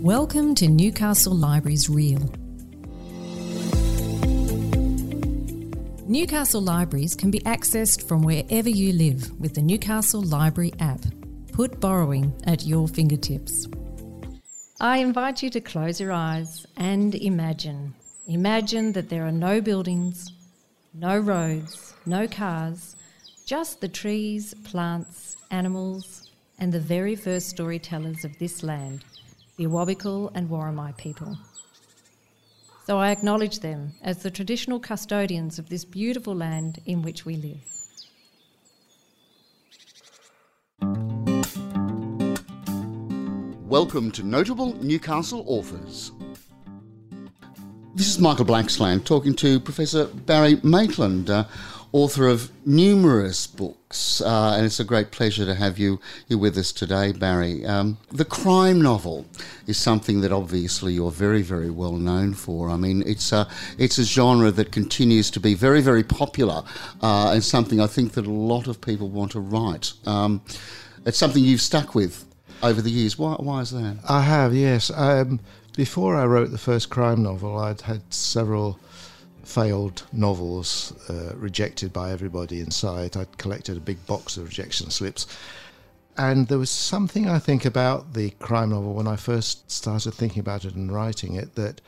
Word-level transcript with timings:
Welcome 0.00 0.54
to 0.54 0.66
Newcastle 0.66 1.36
Libraries 1.36 1.90
Reel. 1.90 2.32
Newcastle 6.08 6.62
Libraries 6.62 7.14
can 7.14 7.30
be 7.30 7.40
accessed 7.40 8.08
from 8.08 8.22
wherever 8.22 8.70
you 8.70 8.94
live 8.94 9.38
with 9.38 9.54
the 9.54 9.60
Newcastle 9.60 10.22
Library 10.22 10.72
app. 10.80 11.02
Put 11.52 11.80
borrowing 11.80 12.32
at 12.46 12.64
your 12.64 12.88
fingertips. 12.88 13.68
I 14.80 15.00
invite 15.00 15.42
you 15.42 15.50
to 15.50 15.60
close 15.60 16.00
your 16.00 16.12
eyes 16.12 16.66
and 16.78 17.14
imagine. 17.14 17.94
Imagine 18.26 18.92
that 18.92 19.10
there 19.10 19.26
are 19.26 19.32
no 19.32 19.60
buildings, 19.60 20.32
no 20.94 21.18
roads, 21.18 21.92
no 22.06 22.26
cars, 22.26 22.96
just 23.44 23.82
the 23.82 23.88
trees, 23.88 24.54
plants, 24.64 25.36
animals, 25.50 26.30
and 26.58 26.72
the 26.72 26.80
very 26.80 27.16
first 27.16 27.50
storytellers 27.50 28.24
of 28.24 28.38
this 28.38 28.62
land 28.62 29.04
the 29.60 29.66
Awabakal 29.66 30.32
and 30.34 30.48
Worimi 30.48 30.96
people. 30.96 31.36
So 32.86 32.96
I 32.96 33.10
acknowledge 33.10 33.58
them 33.58 33.92
as 34.00 34.22
the 34.22 34.30
traditional 34.30 34.80
custodians 34.80 35.58
of 35.58 35.68
this 35.68 35.84
beautiful 35.84 36.34
land 36.34 36.80
in 36.86 37.02
which 37.02 37.26
we 37.26 37.36
live. 37.36 37.60
Welcome 43.68 44.10
to 44.12 44.22
Notable 44.22 44.82
Newcastle 44.82 45.44
Authors. 45.46 46.12
This 47.94 48.08
is 48.08 48.18
Michael 48.18 48.46
Blaxland 48.46 49.04
talking 49.04 49.34
to 49.34 49.60
Professor 49.60 50.06
Barry 50.06 50.58
Maitland, 50.62 51.28
uh, 51.28 51.44
author 51.92 52.28
of 52.28 52.50
numerous 52.64 53.46
books, 53.46 53.76
uh, 53.90 54.54
and 54.56 54.64
it's 54.64 54.78
a 54.78 54.84
great 54.84 55.10
pleasure 55.10 55.44
to 55.44 55.54
have 55.54 55.78
you 55.78 56.00
you 56.28 56.38
with 56.38 56.56
us 56.56 56.70
today, 56.70 57.12
Barry. 57.12 57.66
Um, 57.66 57.98
the 58.12 58.24
crime 58.24 58.80
novel 58.80 59.26
is 59.66 59.78
something 59.78 60.20
that 60.20 60.30
obviously 60.30 60.92
you're 60.92 61.10
very, 61.10 61.42
very 61.42 61.70
well 61.70 61.94
known 61.94 62.34
for. 62.34 62.70
I 62.70 62.76
mean, 62.76 63.02
it's 63.04 63.32
a 63.32 63.48
it's 63.78 63.98
a 63.98 64.04
genre 64.04 64.52
that 64.52 64.70
continues 64.70 65.30
to 65.32 65.40
be 65.40 65.54
very, 65.54 65.80
very 65.80 66.04
popular, 66.04 66.62
uh, 67.02 67.32
and 67.32 67.42
something 67.42 67.80
I 67.80 67.88
think 67.88 68.12
that 68.12 68.26
a 68.26 68.30
lot 68.30 68.68
of 68.68 68.80
people 68.80 69.08
want 69.08 69.32
to 69.32 69.40
write. 69.40 69.92
Um, 70.06 70.42
it's 71.04 71.18
something 71.18 71.42
you've 71.42 71.60
stuck 71.60 71.94
with 71.94 72.24
over 72.62 72.80
the 72.80 72.90
years. 72.90 73.18
Why, 73.18 73.34
why 73.34 73.60
is 73.60 73.70
that? 73.70 73.98
I 74.08 74.20
have, 74.22 74.54
yes. 74.54 74.90
Um, 74.94 75.40
before 75.76 76.14
I 76.14 76.26
wrote 76.26 76.50
the 76.50 76.58
first 76.58 76.90
crime 76.90 77.22
novel, 77.22 77.58
I'd 77.58 77.80
had 77.80 78.02
several 78.12 78.78
failed 79.44 80.06
novels 80.12 80.92
uh, 81.08 81.34
rejected 81.36 81.92
by 81.92 82.10
everybody 82.10 82.60
inside. 82.60 83.16
I'd 83.16 83.38
collected 83.38 83.76
a 83.76 83.80
big 83.80 84.04
box 84.06 84.36
of 84.36 84.44
rejection 84.44 84.90
slips. 84.90 85.26
And 86.16 86.48
there 86.48 86.58
was 86.58 86.70
something 86.70 87.28
I 87.28 87.38
think 87.38 87.64
about 87.64 88.14
the 88.14 88.30
crime 88.30 88.70
novel 88.70 88.94
when 88.94 89.06
I 89.06 89.16
first 89.16 89.70
started 89.70 90.12
thinking 90.12 90.40
about 90.40 90.64
it 90.64 90.74
and 90.74 90.92
writing 90.92 91.34
it 91.34 91.54
that 91.54 91.80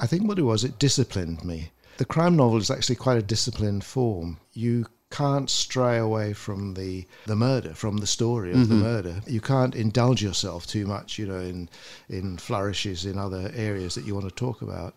I 0.00 0.06
think 0.06 0.26
what 0.26 0.38
it 0.38 0.42
was, 0.42 0.64
it 0.64 0.78
disciplined 0.78 1.44
me. 1.44 1.70
The 1.98 2.04
crime 2.04 2.36
novel 2.36 2.58
is 2.58 2.70
actually 2.70 2.96
quite 2.96 3.18
a 3.18 3.22
disciplined 3.22 3.84
form. 3.84 4.38
You 4.52 4.86
can't 5.10 5.50
stray 5.50 5.98
away 5.98 6.32
from 6.32 6.74
the 6.74 7.06
the 7.26 7.36
murder, 7.36 7.74
from 7.74 7.98
the 7.98 8.06
story 8.06 8.50
of 8.50 8.56
mm-hmm. 8.56 8.68
the 8.68 8.74
murder. 8.74 9.22
You 9.26 9.40
can't 9.40 9.74
indulge 9.74 10.22
yourself 10.22 10.66
too 10.66 10.86
much, 10.86 11.18
you 11.18 11.26
know, 11.26 11.38
in 11.38 11.68
in 12.08 12.38
flourishes 12.38 13.04
in 13.04 13.18
other 13.18 13.52
areas 13.54 13.94
that 13.94 14.06
you 14.06 14.14
want 14.14 14.28
to 14.28 14.34
talk 14.34 14.62
about. 14.62 14.94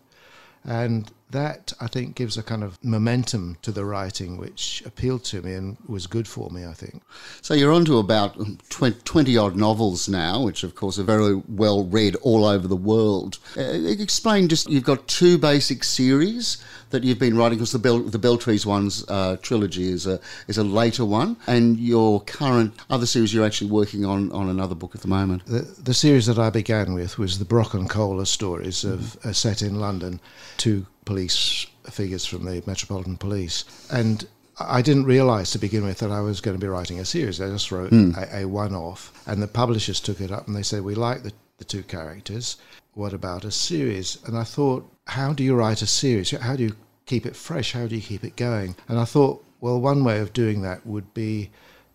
And 0.64 1.12
that, 1.30 1.72
I 1.80 1.88
think, 1.88 2.14
gives 2.14 2.36
a 2.36 2.42
kind 2.42 2.62
of 2.62 2.82
momentum 2.84 3.56
to 3.62 3.72
the 3.72 3.84
writing, 3.84 4.36
which 4.36 4.82
appealed 4.86 5.24
to 5.24 5.42
me 5.42 5.54
and 5.54 5.76
was 5.86 6.06
good 6.06 6.28
for 6.28 6.50
me, 6.50 6.64
I 6.64 6.72
think. 6.72 7.02
So 7.42 7.54
you're 7.54 7.72
on 7.72 7.84
to 7.86 7.98
about 7.98 8.36
20 8.68 9.36
odd 9.36 9.56
novels 9.56 10.08
now, 10.08 10.42
which, 10.42 10.62
of 10.62 10.74
course, 10.74 10.98
are 10.98 11.04
very 11.04 11.34
well 11.48 11.84
read 11.84 12.14
all 12.16 12.44
over 12.44 12.68
the 12.68 12.76
world. 12.76 13.38
Uh, 13.56 13.62
explain 13.62 14.48
just, 14.48 14.70
you've 14.70 14.84
got 14.84 15.08
two 15.08 15.36
basic 15.36 15.82
series 15.82 16.62
that 16.90 17.02
you've 17.02 17.18
been 17.18 17.36
writing, 17.36 17.58
because 17.58 17.72
the, 17.72 17.78
Bel- 17.80 18.02
the 18.02 18.18
Belltrees 18.18 18.64
one's 18.64 19.04
uh, 19.08 19.36
trilogy 19.42 19.88
is 19.88 20.06
a, 20.06 20.20
is 20.46 20.58
a 20.58 20.64
later 20.64 21.04
one, 21.04 21.36
and 21.48 21.78
your 21.80 22.20
current 22.20 22.72
other 22.88 23.06
series 23.06 23.34
you're 23.34 23.44
actually 23.44 23.70
working 23.70 24.04
on 24.04 24.30
on 24.32 24.48
another 24.48 24.74
book 24.74 24.94
at 24.94 25.00
the 25.00 25.08
moment. 25.08 25.44
The, 25.46 25.62
the 25.82 25.94
series 25.94 26.26
that 26.26 26.38
I 26.38 26.50
began 26.50 26.94
with 26.94 27.18
was 27.18 27.38
the 27.38 27.44
Brock 27.44 27.74
and 27.74 27.88
Kolla 27.90 28.26
stories 28.26 28.84
of 28.84 29.00
mm-hmm. 29.00 29.28
uh, 29.28 29.32
set 29.32 29.62
in 29.62 29.80
London, 29.80 30.20
two 30.56 30.86
police 31.06 31.66
figures 31.90 32.26
from 32.26 32.44
the 32.44 32.62
Metropolitan 32.66 33.16
Police. 33.16 33.64
And 33.90 34.26
I 34.58 34.82
didn't 34.82 35.04
realise 35.04 35.50
to 35.52 35.58
begin 35.58 35.84
with 35.84 35.98
that 35.98 36.10
I 36.10 36.20
was 36.20 36.42
going 36.42 36.58
to 36.58 36.60
be 36.60 36.68
writing 36.68 36.98
a 36.98 37.04
series. 37.06 37.40
I 37.40 37.48
just 37.48 37.72
wrote 37.72 37.92
mm. 37.92 38.14
a, 38.16 38.42
a 38.42 38.48
one 38.48 38.74
off, 38.74 39.12
and 39.26 39.42
the 39.42 39.48
publishers 39.48 40.00
took 40.00 40.20
it 40.20 40.30
up 40.30 40.46
and 40.46 40.54
they 40.54 40.62
said, 40.62 40.82
We 40.82 40.94
like 40.94 41.22
the, 41.22 41.32
the 41.56 41.64
two 41.64 41.82
characters. 41.82 42.56
What 42.92 43.12
about 43.12 43.44
a 43.44 43.50
series? 43.50 44.18
And 44.26 44.36
I 44.36 44.44
thought, 44.44 44.90
How 45.06 45.32
do 45.32 45.42
you 45.42 45.54
write 45.54 45.80
a 45.80 45.86
series? 45.86 46.30
How 46.30 46.56
do 46.56 46.64
you 46.64 46.76
keep 47.06 47.24
it 47.24 47.36
fresh? 47.36 47.72
How 47.72 47.86
do 47.86 47.94
you 47.94 48.02
keep 48.02 48.24
it 48.24 48.36
going? 48.36 48.76
And 48.88 48.98
I 48.98 49.04
thought, 49.04 49.44
well, 49.60 49.80
one 49.80 50.04
way 50.04 50.20
of 50.20 50.32
doing 50.32 50.62
that 50.62 50.86
would 50.86 51.14
be 51.14 51.50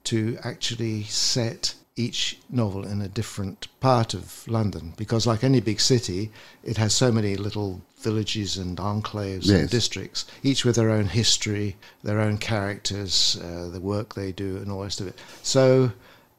to 0.05 0.37
actually 0.43 1.03
set 1.03 1.75
each 1.95 2.39
novel 2.49 2.85
in 2.85 3.01
a 3.01 3.07
different 3.07 3.67
part 3.79 4.13
of 4.13 4.47
London 4.47 4.93
because, 4.97 5.27
like 5.27 5.43
any 5.43 5.59
big 5.59 5.79
city, 5.79 6.31
it 6.63 6.77
has 6.77 6.93
so 6.93 7.11
many 7.11 7.35
little 7.35 7.81
villages 8.01 8.57
and 8.57 8.77
enclaves 8.77 9.45
yes. 9.45 9.61
and 9.61 9.69
districts, 9.69 10.25
each 10.43 10.65
with 10.65 10.75
their 10.75 10.89
own 10.89 11.05
history, 11.05 11.75
their 12.03 12.19
own 12.19 12.37
characters, 12.37 13.39
uh, 13.43 13.69
the 13.69 13.79
work 13.79 14.13
they 14.13 14.31
do, 14.31 14.57
and 14.57 14.71
all 14.71 14.79
the 14.79 14.85
rest 14.85 15.01
of 15.01 15.07
it. 15.07 15.19
So 15.43 15.91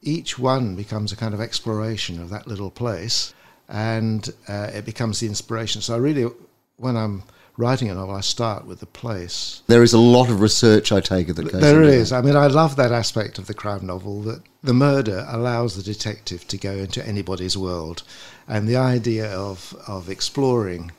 each 0.02 0.38
one 0.38 0.76
becomes 0.76 1.12
a 1.12 1.16
kind 1.16 1.34
of 1.34 1.40
exploration 1.40 2.20
of 2.20 2.30
that 2.30 2.46
little 2.46 2.70
place, 2.70 3.34
and 3.68 4.28
uh, 4.48 4.70
it 4.74 4.84
becomes 4.84 5.20
the 5.20 5.26
inspiration. 5.26 5.80
So 5.80 5.94
I 5.94 5.98
really, 5.98 6.30
when 6.76 6.96
I'm 6.96 7.22
writing 7.56 7.90
a 7.90 7.94
novel, 7.94 8.14
I 8.14 8.20
start 8.20 8.66
with 8.66 8.80
the 8.80 8.86
place. 8.86 9.62
There 9.66 9.82
is 9.82 9.92
a 9.92 9.98
lot 9.98 10.30
of 10.30 10.40
research, 10.40 10.90
I 10.90 11.00
take 11.00 11.28
it, 11.28 11.34
that 11.34 11.52
goes 11.52 11.60
There 11.60 11.82
is. 11.82 12.10
That. 12.10 12.18
I 12.18 12.22
mean, 12.22 12.36
I 12.36 12.46
love 12.46 12.76
that 12.76 12.92
aspect 12.92 13.38
of 13.38 13.46
the 13.46 13.54
crime 13.54 13.86
novel 13.86 14.22
that 14.22 14.42
the 14.62 14.74
murder 14.74 15.26
allows 15.28 15.76
the 15.76 15.82
detective 15.82 16.46
to 16.48 16.58
go 16.58 16.72
into 16.72 17.06
anybody's 17.06 17.56
world. 17.56 18.02
And 18.48 18.68
the 18.68 18.76
idea 18.76 19.30
of, 19.30 19.74
of 19.86 20.08
exploring 20.08 20.92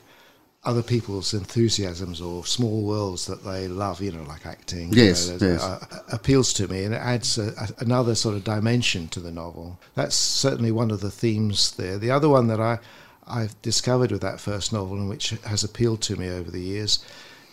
other 0.65 0.83
people's 0.83 1.33
enthusiasms 1.33 2.21
or 2.21 2.45
small 2.45 2.83
worlds 2.83 3.25
that 3.25 3.43
they 3.43 3.67
love, 3.67 4.01
you 4.01 4.11
know, 4.11 4.23
like 4.23 4.45
acting. 4.45 4.93
Yes, 4.93 5.27
you 5.27 5.37
know, 5.37 5.53
yes. 5.53 5.63
Uh, 5.63 5.85
appeals 6.11 6.53
to 6.53 6.67
me 6.69 6.85
and 6.85 6.93
it 6.93 7.01
adds 7.01 7.37
a, 7.37 7.53
a, 7.59 7.69
another 7.83 8.15
sort 8.15 8.35
of 8.35 8.43
dimension 8.45 9.09
to 9.09 9.19
the 9.19 9.31
novel. 9.31 9.77
That's 9.95 10.15
certainly 10.15 10.71
one 10.71 10.89
of 10.89 11.01
the 11.01 11.11
themes 11.11 11.71
there. 11.71 11.97
The 11.97 12.11
other 12.11 12.29
one 12.29 12.47
that 12.47 12.61
I 12.61 12.79
I've 13.27 13.61
discovered 13.61 14.11
with 14.11 14.21
that 14.21 14.39
first 14.39 14.73
novel, 14.73 14.97
and 14.97 15.09
which 15.09 15.29
has 15.45 15.63
appealed 15.63 16.01
to 16.03 16.15
me 16.15 16.29
over 16.29 16.51
the 16.51 16.59
years, 16.59 17.03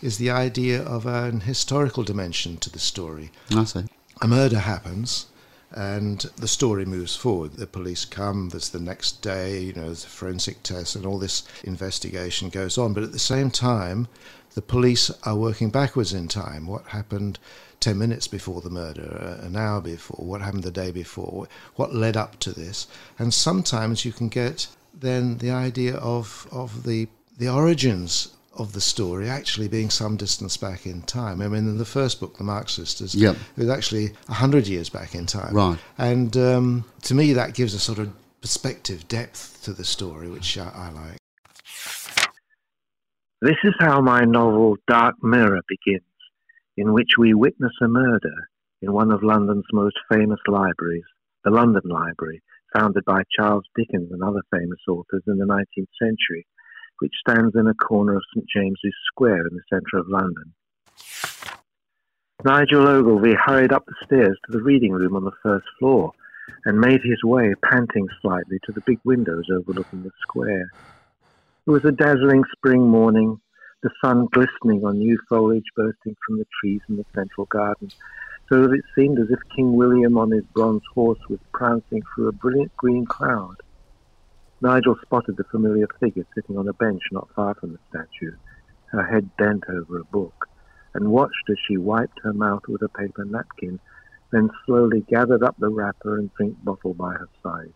is 0.01 0.17
the 0.17 0.29
idea 0.29 0.81
of 0.81 1.05
an 1.05 1.41
historical 1.41 2.03
dimension 2.03 2.57
to 2.57 2.69
the 2.69 2.79
story. 2.79 3.31
I 3.55 3.63
see. 3.63 3.85
A 4.21 4.27
murder 4.27 4.59
happens, 4.59 5.27
and 5.71 6.19
the 6.37 6.47
story 6.47 6.85
moves 6.85 7.15
forward. 7.15 7.53
The 7.53 7.67
police 7.67 8.05
come, 8.05 8.49
there's 8.49 8.69
the 8.69 8.79
next 8.79 9.21
day, 9.21 9.59
you 9.59 9.73
know, 9.73 9.85
there's 9.85 10.05
a 10.05 10.09
forensic 10.09 10.63
test, 10.63 10.95
and 10.95 11.05
all 11.05 11.17
this 11.17 11.43
investigation 11.63 12.49
goes 12.49 12.77
on. 12.77 12.93
But 12.93 13.03
at 13.03 13.11
the 13.11 13.19
same 13.19 13.51
time, 13.51 14.07
the 14.53 14.61
police 14.61 15.09
are 15.23 15.35
working 15.35 15.69
backwards 15.69 16.13
in 16.13 16.27
time. 16.27 16.67
What 16.67 16.87
happened 16.87 17.39
10 17.79 17.97
minutes 17.97 18.27
before 18.27 18.61
the 18.61 18.69
murder, 18.69 19.37
uh, 19.41 19.45
an 19.45 19.55
hour 19.55 19.81
before, 19.81 20.25
what 20.25 20.41
happened 20.41 20.63
the 20.63 20.71
day 20.71 20.91
before, 20.91 21.47
what 21.75 21.95
led 21.95 22.17
up 22.17 22.39
to 22.39 22.51
this. 22.51 22.87
And 23.17 23.33
sometimes 23.33 24.05
you 24.05 24.11
can 24.11 24.27
get 24.27 24.67
then 24.93 25.37
the 25.37 25.51
idea 25.51 25.95
of 25.95 26.47
of 26.51 26.83
the 26.83 27.07
the 27.37 27.49
origins 27.49 28.35
of 28.53 28.73
the 28.73 28.81
story 28.81 29.29
actually 29.29 29.67
being 29.67 29.89
some 29.89 30.17
distance 30.17 30.57
back 30.57 30.85
in 30.85 31.01
time. 31.03 31.41
I 31.41 31.47
mean, 31.47 31.67
in 31.69 31.77
the 31.77 31.85
first 31.85 32.19
book, 32.19 32.37
The 32.37 32.43
Marx 32.43 32.73
Sisters, 32.73 33.15
yep. 33.15 33.35
it 33.55 33.61
was 33.61 33.69
actually 33.69 34.11
hundred 34.27 34.67
years 34.67 34.89
back 34.89 35.15
in 35.15 35.25
time. 35.25 35.53
Right. 35.53 35.77
And 35.97 36.35
um, 36.35 36.85
to 37.03 37.13
me, 37.13 37.33
that 37.33 37.53
gives 37.53 37.73
a 37.73 37.79
sort 37.79 37.99
of 37.99 38.11
perspective, 38.41 39.07
depth 39.07 39.61
to 39.63 39.73
the 39.73 39.85
story, 39.85 40.29
which 40.29 40.57
I, 40.57 40.69
I 40.73 40.89
like. 40.89 41.17
This 43.41 43.57
is 43.63 43.73
how 43.79 44.01
my 44.01 44.21
novel 44.21 44.75
Dark 44.87 45.15
Mirror 45.23 45.61
begins, 45.67 46.05
in 46.77 46.93
which 46.93 47.11
we 47.17 47.33
witness 47.33 47.73
a 47.81 47.87
murder 47.87 48.49
in 48.81 48.93
one 48.93 49.11
of 49.11 49.23
London's 49.23 49.65
most 49.71 49.97
famous 50.11 50.39
libraries, 50.47 51.05
the 51.43 51.51
London 51.51 51.81
Library, 51.85 52.41
founded 52.73 53.03
by 53.05 53.23
Charles 53.35 53.65
Dickens 53.75 54.11
and 54.11 54.23
other 54.23 54.41
famous 54.51 54.79
authors 54.87 55.23
in 55.27 55.37
the 55.37 55.45
19th 55.45 55.87
century, 55.99 56.45
which 57.01 57.13
stands 57.27 57.55
in 57.55 57.65
a 57.65 57.73
corner 57.73 58.15
of 58.15 58.23
St 58.31 58.45
James's 58.55 58.93
Square 59.07 59.47
in 59.47 59.55
the 59.55 59.63
centre 59.69 59.97
of 59.97 60.07
London. 60.07 60.53
Nigel 62.45 62.87
Ogilvy 62.87 63.33
hurried 63.33 63.73
up 63.73 63.85
the 63.87 64.05
stairs 64.05 64.37
to 64.45 64.51
the 64.51 64.61
reading 64.61 64.91
room 64.91 65.15
on 65.15 65.25
the 65.25 65.31
first 65.41 65.65
floor 65.79 66.11
and 66.65 66.79
made 66.79 67.01
his 67.03 67.23
way, 67.23 67.55
panting 67.63 68.07
slightly, 68.21 68.59
to 68.65 68.71
the 68.71 68.81
big 68.81 68.99
windows 69.03 69.45
overlooking 69.51 70.03
the 70.03 70.11
square. 70.21 70.71
It 71.65 71.71
was 71.71 71.85
a 71.85 71.91
dazzling 71.91 72.43
spring 72.51 72.87
morning, 72.87 73.39
the 73.81 73.89
sun 74.03 74.27
glistening 74.31 74.85
on 74.85 74.99
new 74.99 75.17
foliage 75.27 75.71
bursting 75.75 76.15
from 76.25 76.37
the 76.37 76.45
trees 76.59 76.81
in 76.87 76.97
the 76.97 77.05
central 77.15 77.47
garden, 77.47 77.89
so 78.47 78.61
that 78.61 78.73
it 78.73 78.85
seemed 78.93 79.17
as 79.17 79.31
if 79.31 79.39
King 79.55 79.73
William 79.73 80.19
on 80.19 80.29
his 80.29 80.43
bronze 80.53 80.83
horse 80.93 81.19
was 81.29 81.39
prancing 81.51 82.03
through 82.13 82.27
a 82.27 82.31
brilliant 82.33 82.75
green 82.77 83.05
cloud. 83.05 83.57
Nigel 84.61 84.95
spotted 85.01 85.37
the 85.37 85.43
familiar 85.45 85.87
figure 85.99 86.25
sitting 86.35 86.57
on 86.57 86.67
a 86.67 86.73
bench 86.73 87.01
not 87.11 87.29
far 87.35 87.55
from 87.55 87.73
the 87.73 87.79
statue, 87.89 88.35
her 88.91 89.03
head 89.03 89.35
bent 89.37 89.63
over 89.67 89.99
a 89.99 90.05
book, 90.05 90.47
and 90.93 91.11
watched 91.11 91.49
as 91.49 91.57
she 91.67 91.77
wiped 91.77 92.19
her 92.23 92.33
mouth 92.33 92.67
with 92.67 92.83
a 92.83 92.89
paper 92.89 93.25
napkin, 93.25 93.79
then 94.31 94.51
slowly 94.65 95.01
gathered 95.09 95.43
up 95.43 95.55
the 95.57 95.69
wrapper 95.69 96.17
and 96.17 96.33
drink 96.35 96.63
bottle 96.63 96.93
by 96.93 97.13
her 97.13 97.29
side. 97.41 97.73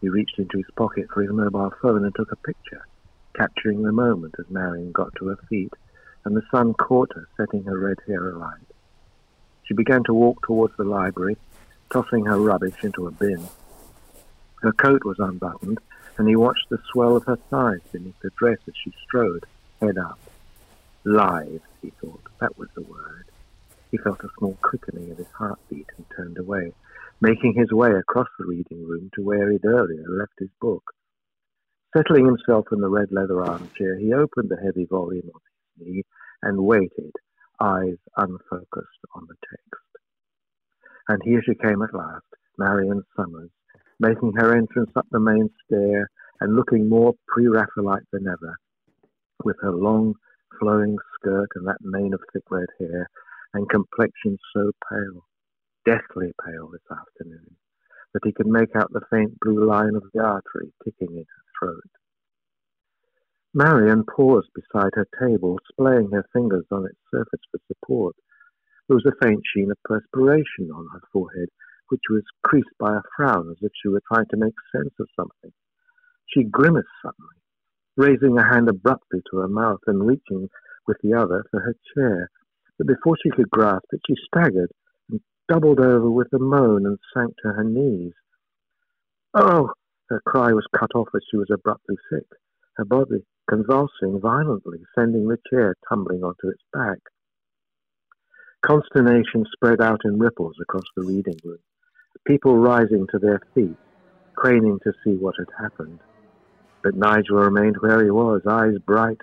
He 0.00 0.08
reached 0.08 0.38
into 0.38 0.58
his 0.58 0.70
pocket 0.76 1.06
for 1.12 1.22
his 1.22 1.30
mobile 1.30 1.72
phone 1.80 2.04
and 2.04 2.14
took 2.14 2.32
a 2.32 2.36
picture, 2.36 2.86
capturing 3.36 3.82
the 3.82 3.92
moment 3.92 4.34
as 4.38 4.50
Marion 4.50 4.92
got 4.92 5.14
to 5.16 5.28
her 5.28 5.38
feet 5.48 5.72
and 6.24 6.36
the 6.36 6.42
sun 6.50 6.74
caught 6.74 7.12
her, 7.14 7.28
setting 7.36 7.64
her 7.64 7.78
red 7.78 7.98
hair 8.06 8.30
alight. 8.30 8.66
She 9.64 9.74
began 9.74 10.04
to 10.04 10.14
walk 10.14 10.42
towards 10.42 10.76
the 10.76 10.84
library, 10.84 11.36
tossing 11.90 12.26
her 12.26 12.38
rubbish 12.38 12.82
into 12.82 13.06
a 13.06 13.10
bin. 13.10 13.48
Her 14.60 14.72
coat 14.72 15.04
was 15.04 15.18
unbuttoned, 15.18 15.78
and 16.18 16.28
he 16.28 16.36
watched 16.36 16.68
the 16.68 16.82
swell 16.92 17.16
of 17.16 17.24
her 17.24 17.36
thighs 17.36 17.80
beneath 17.92 18.18
the 18.20 18.30
dress 18.36 18.58
as 18.68 18.74
she 18.76 18.92
strode, 19.06 19.46
head 19.80 19.96
up. 19.96 20.18
Live, 21.04 21.62
he 21.80 21.90
thought. 21.90 22.22
That 22.40 22.58
was 22.58 22.68
the 22.74 22.82
word. 22.82 23.24
He 23.90 23.96
felt 23.96 24.22
a 24.22 24.28
small 24.38 24.58
quickening 24.62 25.10
of 25.10 25.18
his 25.18 25.30
heartbeat 25.36 25.86
and 25.96 26.06
turned 26.14 26.36
away, 26.36 26.74
making 27.22 27.54
his 27.54 27.72
way 27.72 27.92
across 27.92 28.28
the 28.38 28.44
reading 28.44 28.86
room 28.86 29.10
to 29.14 29.22
where 29.22 29.50
he'd 29.50 29.64
earlier 29.64 30.04
left 30.08 30.34
his 30.38 30.50
book. 30.60 30.92
Settling 31.96 32.26
himself 32.26 32.66
in 32.70 32.80
the 32.80 32.88
red 32.88 33.10
leather 33.10 33.42
armchair, 33.42 33.98
he 33.98 34.12
opened 34.12 34.50
the 34.50 34.60
heavy 34.62 34.84
volume 34.84 35.30
on 35.34 35.40
his 35.40 35.86
knee 35.86 36.04
and 36.42 36.58
waited, 36.58 37.12
eyes 37.60 37.96
unfocused 38.16 39.00
on 39.14 39.26
the 39.26 39.34
text. 39.48 40.04
And 41.08 41.20
here 41.24 41.42
she 41.42 41.54
came 41.54 41.82
at 41.82 41.94
last, 41.94 42.26
Marion 42.58 43.02
Summers, 43.16 43.50
making 44.00 44.32
her 44.32 44.56
entrance 44.56 44.90
up 44.96 45.06
the 45.10 45.20
main 45.20 45.48
stair 45.64 46.10
and 46.40 46.56
looking 46.56 46.88
more 46.88 47.12
pre-Raphaelite 47.28 48.02
than 48.12 48.26
ever, 48.26 48.56
with 49.44 49.56
her 49.60 49.72
long, 49.72 50.14
flowing 50.58 50.96
skirt 51.14 51.50
and 51.54 51.68
that 51.68 51.76
mane 51.82 52.14
of 52.14 52.20
thick 52.32 52.42
red 52.50 52.68
hair, 52.78 53.08
and 53.52 53.68
complexion 53.68 54.38
so 54.54 54.72
pale, 54.90 55.24
deathly 55.84 56.32
pale 56.44 56.68
this 56.68 56.80
afternoon, 56.90 57.54
that 58.14 58.24
he 58.24 58.32
could 58.32 58.46
make 58.46 58.74
out 58.74 58.90
the 58.92 59.02
faint 59.10 59.38
blue 59.40 59.66
line 59.66 59.94
of 59.94 60.04
the 60.14 60.20
artery 60.20 60.72
ticking 60.82 61.14
in 61.14 61.24
her 61.24 61.44
throat. 61.58 61.90
Marion 63.52 64.04
paused 64.04 64.48
beside 64.54 64.92
her 64.94 65.08
table, 65.20 65.58
splaying 65.72 66.10
her 66.12 66.24
fingers 66.32 66.64
on 66.70 66.86
its 66.86 66.98
surface 67.10 67.40
for 67.50 67.58
support. 67.66 68.14
There 68.88 68.96
was 68.96 69.06
a 69.06 69.24
faint 69.24 69.42
sheen 69.44 69.70
of 69.70 69.82
perspiration 69.84 70.70
on 70.72 70.86
her 70.92 71.00
forehead, 71.12 71.48
which 71.90 72.02
was 72.08 72.22
creased 72.42 72.76
by 72.78 72.96
a 72.96 73.02
frown 73.16 73.50
as 73.50 73.58
if 73.62 73.72
she 73.74 73.88
were 73.88 74.02
trying 74.12 74.26
to 74.30 74.36
make 74.36 74.54
sense 74.72 74.94
of 74.98 75.08
something. 75.14 75.52
She 76.28 76.44
grimaced 76.44 76.88
suddenly, 77.02 77.36
raising 77.96 78.38
a 78.38 78.44
hand 78.44 78.68
abruptly 78.68 79.20
to 79.30 79.38
her 79.38 79.48
mouth 79.48 79.80
and 79.86 80.06
reaching 80.06 80.48
with 80.86 80.98
the 81.02 81.14
other 81.14 81.44
for 81.50 81.60
her 81.60 81.74
chair. 81.94 82.30
But 82.78 82.86
before 82.86 83.16
she 83.22 83.30
could 83.30 83.50
grasp 83.50 83.86
it, 83.92 84.00
she 84.06 84.14
staggered 84.26 84.70
and 85.10 85.20
doubled 85.48 85.80
over 85.80 86.10
with 86.10 86.32
a 86.32 86.38
moan 86.38 86.86
and 86.86 86.98
sank 87.12 87.34
to 87.42 87.52
her 87.52 87.64
knees. 87.64 88.14
Oh! 89.34 89.72
Her 90.08 90.20
cry 90.26 90.52
was 90.52 90.66
cut 90.76 90.90
off 90.94 91.08
as 91.14 91.22
she 91.30 91.36
was 91.36 91.50
abruptly 91.52 91.96
sick, 92.10 92.26
her 92.76 92.84
body 92.84 93.24
convulsing 93.48 94.20
violently, 94.20 94.78
sending 94.94 95.28
the 95.28 95.38
chair 95.50 95.76
tumbling 95.88 96.22
onto 96.24 96.48
its 96.48 96.62
back. 96.72 96.98
Consternation 98.62 99.44
spread 99.52 99.80
out 99.80 100.00
in 100.04 100.18
ripples 100.18 100.56
across 100.60 100.84
the 100.96 101.02
reading 101.02 101.36
room, 101.44 101.58
people 102.26 102.56
rising 102.56 103.06
to 103.10 103.18
their 103.18 103.40
feet, 103.54 103.76
craning 104.36 104.78
to 104.82 104.92
see 105.04 105.14
what 105.16 105.34
had 105.38 105.48
happened. 105.60 106.00
But 106.82 106.94
Nigel 106.94 107.36
remained 107.38 107.76
where 107.80 108.02
he 108.02 108.10
was, 108.10 108.42
eyes 108.48 108.78
bright, 108.86 109.18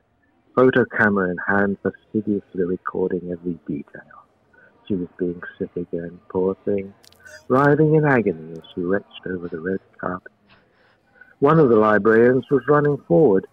photo 0.56 0.86
camera 0.86 1.30
in 1.30 1.38
hand, 1.48 1.78
fastidiously 1.84 2.64
recording 2.64 3.32
every 3.32 3.60
detail. 3.68 4.26
She 4.88 4.96
was 4.96 5.10
being 5.18 5.42
sick 5.60 5.70
again, 5.76 6.20
poor 6.30 6.56
thing, 6.66 6.94
writhing 7.48 7.96
in 7.96 8.06
agony 8.06 8.54
as 8.54 8.64
she 8.74 8.82
retched 8.82 9.28
over 9.28 9.48
the 9.48 9.60
red 9.60 9.80
carpet. 10.00 10.32
One 11.40 11.60
of 11.60 11.70
the 11.70 11.76
librarians 11.76 12.46
was 12.50 12.64
running 12.68 12.98
forward. 13.08 13.46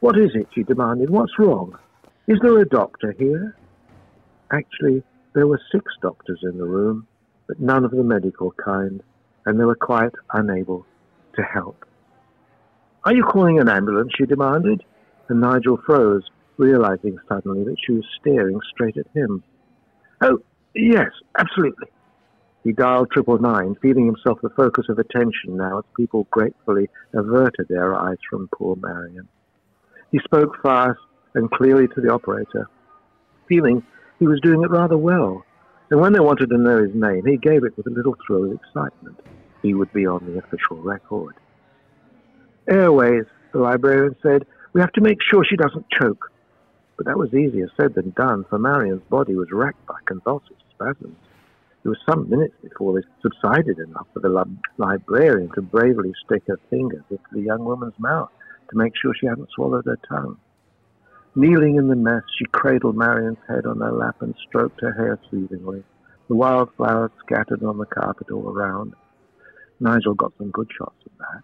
What 0.00 0.18
is 0.18 0.30
it? 0.34 0.48
she 0.54 0.62
demanded. 0.62 1.10
What's 1.10 1.38
wrong? 1.38 1.78
Is 2.26 2.38
there 2.42 2.58
a 2.58 2.68
doctor 2.68 3.14
here? 3.18 3.56
Actually, 4.52 5.02
there 5.34 5.46
were 5.46 5.60
six 5.72 5.84
doctors 6.00 6.40
in 6.42 6.56
the 6.56 6.64
room, 6.64 7.06
but 7.46 7.60
none 7.60 7.84
of 7.84 7.90
the 7.90 8.02
medical 8.02 8.52
kind, 8.52 9.02
and 9.44 9.58
they 9.58 9.64
were 9.64 9.76
quite 9.76 10.12
unable 10.32 10.86
to 11.36 11.42
help. 11.42 11.84
Are 13.04 13.14
you 13.14 13.22
calling 13.22 13.60
an 13.60 13.68
ambulance? 13.68 14.12
she 14.16 14.26
demanded, 14.26 14.82
and 15.28 15.40
Nigel 15.40 15.78
froze, 15.86 16.28
realizing 16.56 17.18
suddenly 17.28 17.64
that 17.64 17.76
she 17.84 17.92
was 17.92 18.04
staring 18.20 18.58
straight 18.72 18.96
at 18.96 19.06
him. 19.14 19.42
Oh, 20.20 20.38
yes, 20.74 21.10
absolutely. 21.38 21.88
He 22.64 22.72
dialed 22.72 23.12
triple 23.12 23.38
nine, 23.38 23.76
feeling 23.80 24.06
himself 24.06 24.40
the 24.42 24.50
focus 24.50 24.86
of 24.88 24.98
attention 24.98 25.56
now 25.56 25.78
as 25.78 25.84
people 25.96 26.26
gratefully 26.32 26.90
averted 27.14 27.68
their 27.68 27.94
eyes 27.94 28.18
from 28.28 28.48
poor 28.52 28.74
Marion. 28.74 29.28
He 30.10 30.18
spoke 30.24 30.60
fast 30.62 30.98
and 31.34 31.50
clearly 31.50 31.86
to 31.88 32.00
the 32.00 32.12
operator, 32.12 32.68
feeling 33.48 33.84
he 34.18 34.26
was 34.26 34.40
doing 34.40 34.64
it 34.64 34.70
rather 34.70 34.98
well. 34.98 35.44
And 35.90 36.00
when 36.00 36.12
they 36.12 36.20
wanted 36.20 36.50
to 36.50 36.58
know 36.58 36.82
his 36.82 36.94
name, 36.94 37.22
he 37.26 37.36
gave 37.36 37.64
it 37.64 37.76
with 37.76 37.86
a 37.86 37.90
little 37.90 38.16
thrill 38.26 38.44
of 38.44 38.52
excitement. 38.52 39.20
He 39.62 39.74
would 39.74 39.92
be 39.92 40.06
on 40.06 40.24
the 40.24 40.38
official 40.38 40.82
record. 40.82 41.34
Airways, 42.68 43.24
the 43.52 43.60
librarian 43.60 44.16
said. 44.22 44.44
We 44.74 44.80
have 44.80 44.92
to 44.92 45.00
make 45.00 45.18
sure 45.22 45.44
she 45.44 45.56
doesn't 45.56 45.86
choke. 45.90 46.26
But 46.96 47.06
that 47.06 47.18
was 47.18 47.32
easier 47.32 47.68
said 47.80 47.94
than 47.94 48.12
done, 48.16 48.44
for 48.50 48.58
Marion's 48.58 49.02
body 49.08 49.34
was 49.34 49.48
racked 49.52 49.84
by 49.86 49.94
convulsive 50.06 50.56
spasms. 50.72 51.18
It 51.84 51.88
was 51.88 51.98
some 52.08 52.28
minutes 52.28 52.54
before 52.62 52.94
they 52.94 53.06
subsided 53.22 53.78
enough 53.78 54.08
for 54.12 54.20
the 54.20 54.44
librarian 54.76 55.50
to 55.54 55.62
bravely 55.62 56.12
stick 56.24 56.42
her 56.48 56.58
fingers 56.68 57.04
into 57.10 57.22
the 57.32 57.42
young 57.42 57.64
woman's 57.64 57.98
mouth 57.98 58.28
to 58.70 58.76
make 58.76 58.92
sure 59.00 59.14
she 59.14 59.26
hadn't 59.26 59.50
swallowed 59.54 59.84
her 59.86 59.98
tongue. 60.08 60.36
Kneeling 61.38 61.76
in 61.76 61.88
the 61.88 61.96
mess, 61.96 62.22
she 62.38 62.46
cradled 62.46 62.96
Marion's 62.96 63.36
head 63.46 63.66
on 63.66 63.78
her 63.80 63.92
lap 63.92 64.16
and 64.22 64.34
stroked 64.48 64.80
her 64.80 64.92
hair 64.92 65.18
soothingly. 65.30 65.84
The 66.28 66.34
wildflowers 66.34 67.10
scattered 67.20 67.62
on 67.62 67.76
the 67.76 67.84
carpet 67.84 68.30
all 68.30 68.48
around. 68.48 68.94
Nigel 69.78 70.14
got 70.14 70.32
some 70.38 70.50
good 70.50 70.70
shots 70.72 70.96
of 71.04 71.12
that. 71.18 71.42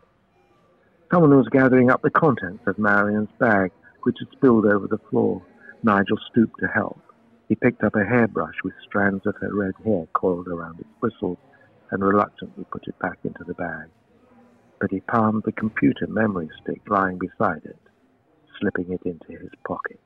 Someone 1.13 1.37
was 1.37 1.47
gathering 1.51 1.91
up 1.91 2.01
the 2.01 2.09
contents 2.09 2.67
of 2.67 2.79
Marion's 2.79 3.29
bag, 3.39 3.71
which 4.05 4.17
had 4.19 4.31
spilled 4.35 4.65
over 4.65 4.87
the 4.87 5.01
floor. 5.11 5.43
Nigel 5.83 6.19
stooped 6.31 6.59
to 6.61 6.69
help. 6.69 6.99
He 7.51 7.55
picked 7.55 7.85
up 7.85 7.95
a 7.95 8.03
hairbrush 8.03 8.57
with 8.65 8.73
strands 8.89 9.27
of 9.27 9.37
her 9.43 9.55
red 9.55 9.75
hair 9.85 10.07
coiled 10.15 10.49
around 10.49 10.81
its 10.81 10.89
bristles 11.03 11.37
and 11.91 12.03
reluctantly 12.03 12.65
put 12.73 12.89
it 12.89 12.99
back 12.99 13.19
into 13.25 13.45
the 13.45 13.53
bag. 13.53 13.91
But 14.81 14.91
he 14.91 15.01
palmed 15.01 15.43
the 15.45 15.53
computer 15.53 16.07
memory 16.07 16.49
stick 16.63 16.81
lying 16.89 17.19
beside 17.19 17.67
it, 17.67 17.77
slipping 18.63 18.93
it 18.93 19.03
into 19.05 19.39
his 19.39 19.51
pocket. 19.67 19.99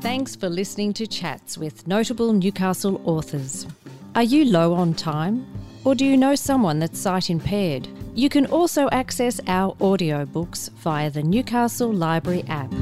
Thanks 0.00 0.34
for 0.34 0.48
listening 0.48 0.94
to 0.94 1.06
Chats 1.06 1.58
with 1.58 1.86
notable 1.86 2.32
Newcastle 2.32 3.00
authors. 3.04 3.66
Are 4.14 4.22
you 4.22 4.46
low 4.46 4.72
on 4.72 4.94
time? 4.94 5.46
Or 5.84 5.94
do 5.94 6.04
you 6.04 6.16
know 6.16 6.34
someone 6.34 6.78
that's 6.78 6.98
sight 6.98 7.30
impaired? 7.30 7.88
You 8.14 8.28
can 8.28 8.46
also 8.46 8.88
access 8.90 9.40
our 9.46 9.74
audiobooks 9.76 10.70
via 10.70 11.10
the 11.10 11.22
Newcastle 11.22 11.92
Library 11.92 12.44
app. 12.48 12.72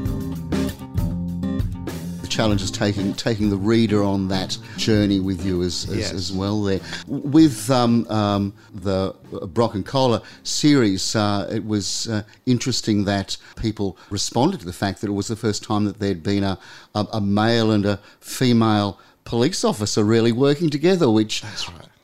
Challenge 2.38 2.62
is 2.62 2.70
taking 2.70 3.14
taking 3.14 3.50
the 3.50 3.56
reader 3.56 4.04
on 4.04 4.28
that 4.28 4.56
journey 4.76 5.18
with 5.18 5.44
you 5.44 5.60
as, 5.62 5.88
as, 5.90 5.96
Yes. 5.96 6.12
as 6.12 6.32
well. 6.32 6.62
There, 6.62 6.78
with 7.08 7.68
um, 7.68 8.06
um, 8.08 8.52
the 8.72 9.12
Brock 9.52 9.74
and 9.74 9.84
Kolla 9.84 10.22
series, 10.44 11.16
uh, 11.16 11.48
it 11.52 11.66
was 11.66 12.06
uh, 12.08 12.22
interesting 12.46 13.02
that 13.06 13.36
people 13.56 13.98
responded 14.08 14.60
to 14.60 14.66
the 14.66 14.72
fact 14.72 15.00
that 15.00 15.08
it 15.08 15.14
was 15.14 15.26
the 15.26 15.34
first 15.34 15.64
time 15.64 15.84
that 15.86 15.98
there'd 15.98 16.22
been 16.22 16.44
a, 16.44 16.60
a, 16.94 17.08
a 17.14 17.20
male 17.20 17.72
and 17.72 17.84
a 17.84 17.98
female 18.20 19.00
police 19.24 19.64
officer 19.64 20.04
really 20.04 20.30
working 20.30 20.70
together, 20.70 21.10
which 21.10 21.42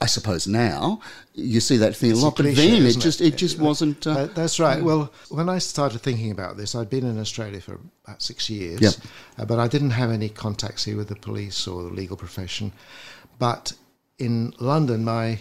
I 0.04 0.06
suppose 0.06 0.46
now 0.46 1.00
you 1.34 1.60
see 1.60 1.78
that 1.78 1.96
thing 1.96 2.10
a 2.10 2.12
It's 2.12 2.20
a 2.20 2.24
lot, 2.26 2.36
but 2.36 2.42
cliche, 2.42 2.70
then 2.72 2.86
it 2.86 2.98
just 2.98 3.20
it 3.22 3.36
just 3.36 3.58
wasn't. 3.58 4.06
Uh, 4.06 4.26
that's 4.26 4.60
right. 4.60 4.82
Well, 4.82 5.10
when 5.30 5.48
I 5.48 5.58
started 5.60 6.00
thinking 6.02 6.30
about 6.30 6.58
this, 6.58 6.74
I'd 6.74 6.90
been 6.90 7.06
in 7.06 7.18
Australia 7.18 7.60
for 7.62 7.80
about 8.04 8.20
six 8.20 8.50
years, 8.50 8.80
Yep. 8.82 8.94
uh, 9.38 9.44
but 9.46 9.58
I 9.58 9.66
didn't 9.66 9.92
have 10.02 10.10
any 10.10 10.28
contacts 10.28 10.84
here 10.84 10.98
with 10.98 11.08
the 11.08 11.16
police 11.28 11.66
or 11.66 11.84
the 11.84 11.94
legal 12.02 12.18
profession. 12.18 12.72
But 13.38 13.72
in 14.18 14.52
London, 14.60 15.04
my 15.04 15.38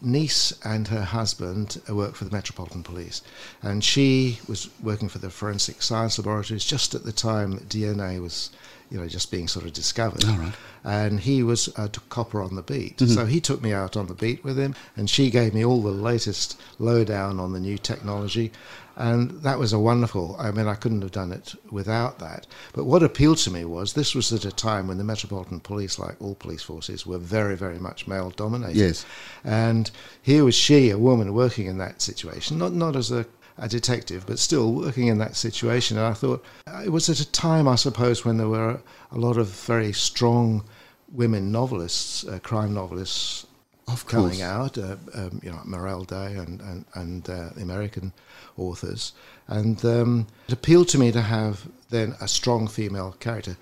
niece 0.00 0.52
and 0.64 0.88
her 0.88 1.04
husband 1.18 1.68
uh, 1.88 1.94
work 1.94 2.14
for 2.14 2.24
the 2.24 2.30
Metropolitan 2.38 2.82
Police, 2.82 3.20
and 3.60 3.84
she 3.84 4.40
was 4.48 4.70
working 4.82 5.10
for 5.10 5.18
the 5.18 5.28
Forensic 5.30 5.82
Science 5.82 6.16
Laboratories 6.18 6.64
just 6.64 6.94
at 6.94 7.04
the 7.04 7.12
time 7.12 7.52
that 7.52 7.68
DNA 7.68 8.18
was 8.20 8.50
you 8.90 8.98
know, 8.98 9.06
just 9.06 9.30
being 9.30 9.48
sort 9.48 9.66
of 9.66 9.72
discovered. 9.72 10.24
All 10.24 10.36
right. 10.36 10.54
And 10.84 11.18
he 11.18 11.42
was 11.42 11.68
a 11.76 11.88
copper 12.08 12.40
on 12.40 12.54
the 12.54 12.62
beat. 12.62 12.98
Mm-hmm. 12.98 13.12
So 13.12 13.26
he 13.26 13.40
took 13.40 13.60
me 13.60 13.72
out 13.72 13.96
on 13.96 14.06
the 14.06 14.14
beat 14.14 14.44
with 14.44 14.56
him, 14.56 14.74
and 14.96 15.10
she 15.10 15.30
gave 15.30 15.52
me 15.52 15.64
all 15.64 15.82
the 15.82 15.90
latest 15.90 16.60
lowdown 16.78 17.40
on 17.40 17.52
the 17.52 17.60
new 17.60 17.76
technology. 17.76 18.52
And 18.98 19.42
that 19.42 19.58
was 19.58 19.74
a 19.74 19.78
wonderful, 19.78 20.36
I 20.38 20.50
mean, 20.52 20.68
I 20.68 20.74
couldn't 20.74 21.02
have 21.02 21.10
done 21.10 21.30
it 21.30 21.54
without 21.70 22.18
that. 22.20 22.46
But 22.72 22.84
what 22.84 23.02
appealed 23.02 23.36
to 23.38 23.50
me 23.50 23.64
was 23.66 23.92
this 23.92 24.14
was 24.14 24.32
at 24.32 24.46
a 24.46 24.52
time 24.52 24.86
when 24.88 24.96
the 24.96 25.04
Metropolitan 25.04 25.60
Police, 25.60 25.98
like 25.98 26.16
all 26.18 26.34
police 26.34 26.62
forces, 26.62 27.04
were 27.04 27.18
very, 27.18 27.56
very 27.56 27.78
much 27.78 28.06
male 28.06 28.30
dominated. 28.30 28.76
Yes. 28.76 29.04
And 29.44 29.90
here 30.22 30.44
was 30.44 30.54
she, 30.54 30.88
a 30.88 30.96
woman, 30.96 31.34
working 31.34 31.66
in 31.66 31.76
that 31.76 32.00
situation, 32.00 32.56
not, 32.56 32.72
not 32.72 32.96
as 32.96 33.10
a 33.10 33.26
a 33.58 33.68
detective, 33.68 34.24
but 34.26 34.38
still 34.38 34.72
working 34.72 35.08
in 35.08 35.18
that 35.18 35.36
situation. 35.36 35.96
And 35.98 36.06
I 36.06 36.12
thought 36.12 36.44
uh, 36.66 36.82
it 36.84 36.90
was 36.90 37.08
at 37.08 37.20
a 37.20 37.30
time, 37.30 37.66
I 37.68 37.76
suppose, 37.76 38.24
when 38.24 38.36
there 38.36 38.48
were 38.48 38.80
a 39.10 39.18
lot 39.18 39.36
of 39.36 39.48
very 39.48 39.92
strong 39.92 40.64
women 41.12 41.50
novelists, 41.52 42.24
uh, 42.26 42.38
crime 42.42 42.74
novelists, 42.74 43.46
Of 43.88 44.04
coming 44.06 44.42
out. 44.42 44.76
Uh, 44.76 44.96
um, 45.14 45.40
you 45.44 45.50
know, 45.52 45.60
Morel 45.64 46.04
Day 46.04 46.36
and 46.36 46.60
and 46.60 46.84
and 46.94 47.30
uh, 47.30 47.50
the 47.54 47.62
American 47.62 48.12
authors, 48.56 49.12
and 49.46 49.84
um, 49.84 50.26
it 50.48 50.54
appealed 50.54 50.88
to 50.88 50.98
me 50.98 51.12
to 51.12 51.20
have 51.20 51.68
then 51.90 52.14
a 52.20 52.26
strong 52.26 52.68
female 52.68 53.14
character. 53.20 53.56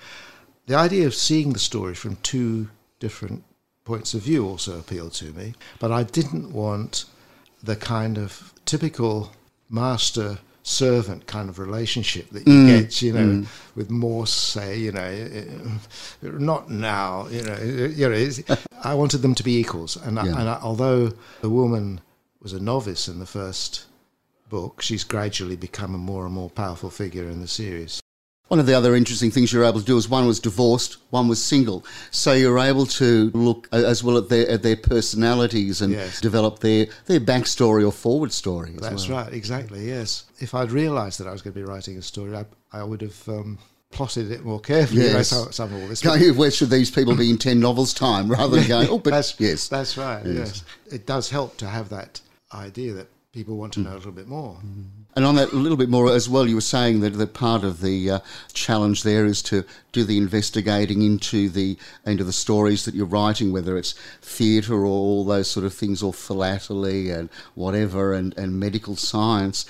The 0.67 0.77
idea 0.77 1.07
of 1.07 1.15
seeing 1.15 1.53
the 1.53 1.59
story 1.59 1.95
from 1.95 2.17
two 2.23 2.69
different 3.01 3.45
points 3.85 4.15
of 4.15 4.23
view 4.23 4.49
also 4.49 4.79
appealed 4.79 5.13
to 5.13 5.33
me, 5.35 5.53
but 5.79 5.91
I 5.93 6.05
didn't 6.05 6.53
want 6.53 7.05
the 7.63 7.77
kind 7.77 8.19
of 8.19 8.55
typical 8.65 9.31
master 9.69 10.39
servant 10.65 11.27
kind 11.27 11.51
of 11.51 11.59
relationship 11.59 12.31
that 12.31 12.47
you 12.47 12.53
mm. 12.53 12.67
get, 12.67 13.03
you 13.03 13.13
know, 13.13 13.21
mm. 13.21 13.47
with 13.75 13.91
Morse, 13.91 14.33
say, 14.33 14.79
you 14.79 14.93
know, 14.93 15.03
uh, 15.03 16.29
not 16.39 16.71
now, 16.71 17.29
you 17.29 17.43
know, 17.43 17.53
eh, 17.53 17.87
you 17.89 18.09
know. 18.09 18.15
It's, 18.15 18.43
I 18.83 18.95
wanted 18.95 19.19
them 19.19 19.35
to 19.35 19.43
be 19.43 19.59
equals, 19.59 19.97
and, 19.97 20.19
I, 20.19 20.27
and 20.27 20.49
I, 20.49 20.59
although 20.63 21.13
the 21.43 21.51
woman 21.51 22.01
was 22.41 22.53
a 22.53 22.61
novice 22.61 23.09
in 23.09 23.19
the 23.19 23.27
first 23.27 23.85
book, 24.49 24.83
she's 24.83 25.05
gradually 25.05 25.57
become 25.57 25.95
a 25.95 25.99
more 25.99 26.25
and 26.25 26.35
more 26.35 26.51
powerful 26.51 26.91
figure 26.91 27.25
in 27.25 27.41
the 27.41 27.49
series. 27.49 28.01
One 28.49 28.61
of 28.61 28.67
the 28.67 28.75
other 28.75 28.95
interesting 28.95 29.31
things 29.31 29.53
you 29.53 29.59
were 29.59 29.65
able 29.65 29.81
to 29.81 29.87
do 29.87 29.97
is 29.97 30.07
one 30.09 30.27
was 30.27 30.39
divorced, 30.39 30.99
one 31.11 31.29
was 31.29 31.43
single. 31.43 31.85
So 32.11 32.35
you 32.35 32.51
were 32.51 32.59
able 32.59 32.85
to 32.87 33.31
look 33.33 33.69
as 33.73 34.05
well 34.05 34.19
at 34.19 34.29
their 34.29 34.49
at 34.51 34.63
their 34.63 34.77
personalities 34.77 35.81
and 35.81 35.93
Yes. 35.95 36.21
develop 36.21 36.59
their 36.61 36.87
their 37.07 37.21
backstory 37.21 37.87
or 37.87 37.91
forward 37.91 38.33
story. 38.33 38.75
As 38.75 38.81
That's 38.81 39.09
well. 39.09 39.25
right, 39.25 39.33
exactly, 39.33 39.87
yes. 39.89 40.25
If 40.41 40.55
I'd 40.55 40.73
realised 40.73 41.19
that 41.21 41.27
I 41.27 41.33
was 41.33 41.41
going 41.41 41.55
to 41.55 41.59
be 41.59 41.65
writing 41.65 41.97
a 41.97 42.03
story, 42.03 42.37
I, 42.37 42.45
I 42.73 42.83
would 42.85 43.01
have 43.01 43.29
um, 43.29 43.59
plotted 43.91 44.31
it 44.31 44.45
more 44.45 44.61
carefully. 44.61 45.03
Yes. 45.05 45.29
Some, 45.29 45.51
some 45.51 45.73
of 45.75 45.81
all 45.83 45.89
this. 45.89 46.03
Going, 46.03 46.23
where 46.37 46.51
should 46.51 46.69
these 46.71 46.91
people 46.91 47.17
be 47.17 47.31
in 47.31 47.39
ten 47.39 47.61
novels' 47.61 47.95
time, 47.95 48.31
rather 48.31 48.57
than 48.57 48.69
going, 48.69 48.89
oh, 48.91 48.99
but 48.99 49.11
that's, 49.17 49.41
yes, 49.41 49.69
That's 49.69 49.97
right, 49.97 50.25
Yes. 50.27 50.37
yes. 50.37 50.65
It 50.93 51.07
does 51.07 51.31
help 51.31 51.57
to 51.59 51.67
have 51.67 51.89
that 51.89 52.21
idea 52.53 52.93
that 52.93 53.09
people 53.35 53.57
want 53.57 53.73
to 53.73 53.81
Mm. 53.81 53.85
know 53.87 53.95
a 53.95 53.97
little 53.97 54.13
bit 54.13 54.29
more. 54.29 54.57
And 55.17 55.25
on 55.25 55.35
that 55.35 55.53
a 55.53 55.57
little 55.57 55.77
bit 55.77 55.89
more 55.89 56.09
as 56.13 56.29
well, 56.29 56.47
you 56.49 56.55
were 56.55 56.61
saying 56.61 57.01
that, 57.01 57.11
that 57.19 57.35
part 57.35 57.65
of 57.65 57.81
the 57.81 58.11
uh, 58.11 58.19
challenge 58.53 59.03
there 59.03 59.27
is 59.27 59.43
to 59.43 59.65
do 59.93 60.05
the 60.05 60.17
investigating 60.17 61.03
into 61.03 61.49
the 61.49 61.77
into 62.07 62.23
the 62.25 62.33
stories 62.33 62.85
that 62.85 62.95
you're 62.95 63.07
writing, 63.07 63.53
whether 63.53 63.77
it's 63.77 63.95
theatre 64.23 64.75
or 64.75 64.85
all 64.87 65.25
those 65.25 65.51
sort 65.51 65.67
of 65.67 65.75
things, 65.75 66.01
or 66.03 66.13
philately 66.15 67.11
and 67.11 67.29
whatever, 67.57 68.13
and, 68.15 68.37
and 68.39 68.59
medical 68.61 68.95
science. 68.97 69.67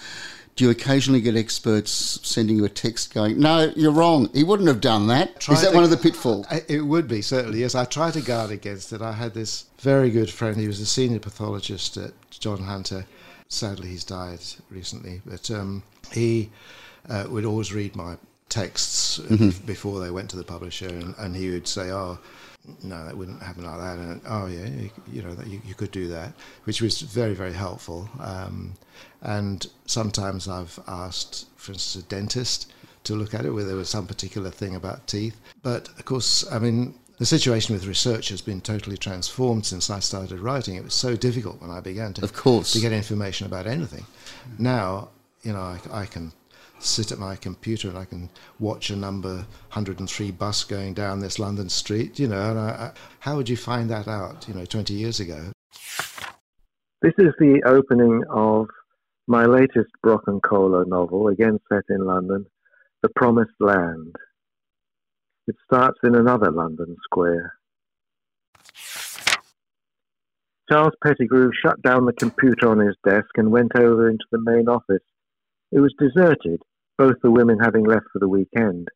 Do 0.56 0.64
you 0.64 0.70
occasionally 0.70 1.20
get 1.20 1.34
experts 1.36 2.20
sending 2.22 2.56
you 2.56 2.64
a 2.64 2.68
text 2.68 3.12
going, 3.12 3.38
"No, 3.40 3.72
you're 3.74 3.90
wrong. 3.92 4.28
He 4.32 4.44
wouldn't 4.44 4.68
have 4.68 4.80
done 4.80 5.08
that." 5.08 5.40
Try 5.40 5.54
Is 5.56 5.62
that 5.62 5.70
to- 5.70 5.74
one 5.74 5.84
of 5.84 5.90
the 5.90 5.96
pitfalls? 5.96 6.46
It 6.68 6.82
would 6.86 7.08
be, 7.08 7.22
certainly, 7.22 7.60
yes. 7.60 7.74
I 7.74 7.84
try 7.86 8.10
to 8.12 8.20
guard 8.20 8.50
against 8.50 8.92
it. 8.92 9.00
I 9.02 9.12
had 9.12 9.34
this 9.34 9.64
very 9.80 10.10
good 10.10 10.30
friend, 10.30 10.56
he 10.56 10.66
was 10.68 10.80
a 10.80 10.86
senior 10.86 11.18
pathologist 11.18 11.96
at 11.96 12.12
John 12.30 12.58
Hunter. 12.62 13.04
Sadly, 13.48 13.88
he's 13.88 14.04
died 14.04 14.40
recently, 14.70 15.20
but 15.24 15.50
um, 15.50 15.82
he 16.12 16.50
uh, 17.08 17.26
would 17.28 17.44
always 17.44 17.72
read 17.72 17.94
my 17.94 18.16
texts 18.48 19.18
uh, 19.18 19.22
bef- 19.22 19.66
before 19.66 20.00
they 20.00 20.10
went 20.10 20.30
to 20.30 20.36
the 20.36 20.44
publisher, 20.44 20.88
and, 20.88 21.14
and 21.18 21.36
he 21.36 21.50
would 21.50 21.68
say, 21.68 21.90
Oh, 21.90 22.18
no, 22.82 23.04
that 23.04 23.16
wouldn't 23.16 23.42
happen 23.42 23.64
like 23.64 23.78
that. 23.78 23.98
And 23.98 24.20
oh, 24.26 24.46
yeah, 24.46 24.66
you, 24.66 24.90
you 25.12 25.22
know, 25.22 25.34
that 25.34 25.46
you, 25.46 25.60
you 25.66 25.74
could 25.74 25.90
do 25.90 26.08
that, 26.08 26.32
which 26.64 26.80
was 26.80 27.00
very, 27.00 27.34
very 27.34 27.52
helpful. 27.52 28.08
Um, 28.20 28.74
and 29.22 29.66
sometimes 29.86 30.48
I've 30.48 30.78
asked, 30.86 31.46
for 31.56 31.72
instance, 31.72 32.04
a 32.04 32.08
dentist 32.08 32.72
to 33.04 33.14
look 33.14 33.34
at 33.34 33.44
it, 33.44 33.50
where 33.50 33.64
there 33.64 33.76
was 33.76 33.90
some 33.90 34.06
particular 34.06 34.50
thing 34.50 34.74
about 34.74 35.06
teeth. 35.06 35.38
But 35.62 35.88
of 35.88 36.04
course, 36.06 36.50
I 36.50 36.58
mean, 36.58 36.94
the 37.18 37.26
situation 37.26 37.74
with 37.74 37.86
research 37.86 38.28
has 38.30 38.40
been 38.40 38.60
totally 38.60 38.96
transformed 38.96 39.64
since 39.66 39.88
I 39.90 40.00
started 40.00 40.40
writing. 40.40 40.74
It 40.74 40.84
was 40.84 40.94
so 40.94 41.16
difficult 41.16 41.60
when 41.60 41.70
I 41.70 41.80
began 41.80 42.12
to, 42.14 42.24
Of 42.24 42.32
course. 42.32 42.72
to 42.72 42.80
get 42.80 42.92
information 42.92 43.46
about 43.46 43.66
anything. 43.66 44.04
Now, 44.58 45.10
you 45.42 45.52
know, 45.52 45.60
I, 45.60 45.78
I 45.92 46.06
can 46.06 46.32
sit 46.80 47.12
at 47.12 47.18
my 47.18 47.36
computer 47.36 47.88
and 47.88 47.96
I 47.96 48.04
can 48.04 48.28
watch 48.58 48.90
a 48.90 48.96
number 48.96 49.36
103 49.72 50.30
bus 50.32 50.64
going 50.64 50.94
down 50.94 51.20
this 51.20 51.38
London 51.38 51.68
street, 51.68 52.18
you 52.18 52.26
know, 52.28 52.50
and 52.50 52.58
I, 52.58 52.68
I, 52.68 52.92
how 53.20 53.36
would 53.36 53.48
you 53.48 53.56
find 53.56 53.88
that 53.90 54.08
out, 54.08 54.46
you 54.48 54.54
know, 54.54 54.64
20 54.64 54.92
years 54.92 55.20
ago? 55.20 55.52
This 57.00 57.14
is 57.18 57.32
the 57.38 57.62
opening 57.64 58.22
of 58.30 58.66
my 59.26 59.46
latest 59.46 59.90
Brock 60.02 60.22
and 60.26 60.42
Kolla 60.42 60.84
novel, 60.86 61.28
again 61.28 61.58
set 61.70 61.84
in 61.88 62.04
London, 62.04 62.44
The 63.02 63.08
Promised 63.16 63.52
Land. 63.60 64.16
It 65.46 65.56
starts 65.64 65.98
in 66.02 66.14
another 66.14 66.50
London 66.50 66.96
square. 67.04 67.54
Charles 70.70 70.94
Pettigrew 71.04 71.50
shut 71.52 71.82
down 71.82 72.06
the 72.06 72.14
computer 72.14 72.68
on 72.68 72.78
his 72.78 72.96
desk 73.04 73.28
and 73.36 73.50
went 73.50 73.76
over 73.76 74.08
into 74.08 74.24
the 74.32 74.40
main 74.40 74.68
office. 74.68 75.02
It 75.70 75.80
was 75.80 75.94
deserted, 75.98 76.62
both 76.96 77.16
the 77.22 77.30
women 77.30 77.58
having 77.58 77.84
left 77.84 78.06
for 78.12 78.20
the 78.20 78.28
weekend. 78.28 78.88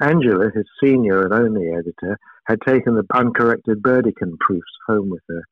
Angela, 0.00 0.50
his 0.54 0.66
senior 0.80 1.24
and 1.24 1.34
only 1.34 1.70
editor, 1.70 2.16
had 2.46 2.60
taken 2.60 2.94
the 2.94 3.04
uncorrected 3.12 3.82
Burdekin 3.82 4.36
proofs 4.38 4.70
home 4.86 5.10
with 5.10 5.22
her. 5.28 5.42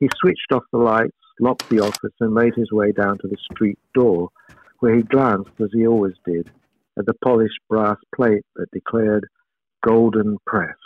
He 0.00 0.10
switched 0.20 0.52
off 0.52 0.64
the 0.70 0.78
lights, 0.78 1.16
locked 1.40 1.70
the 1.70 1.80
office, 1.80 2.12
and 2.20 2.34
made 2.34 2.54
his 2.54 2.70
way 2.70 2.92
down 2.92 3.16
to 3.18 3.28
the 3.28 3.38
street 3.50 3.78
door, 3.94 4.28
where 4.80 4.94
he 4.94 5.02
glanced, 5.02 5.58
as 5.60 5.70
he 5.72 5.86
always 5.86 6.14
did, 6.26 6.50
at 6.98 7.06
the 7.06 7.14
polished 7.24 7.60
brass 7.70 7.96
plate 8.14 8.44
that 8.56 8.70
declared 8.72 9.26
Golden 9.82 10.38
Press. 10.44 10.76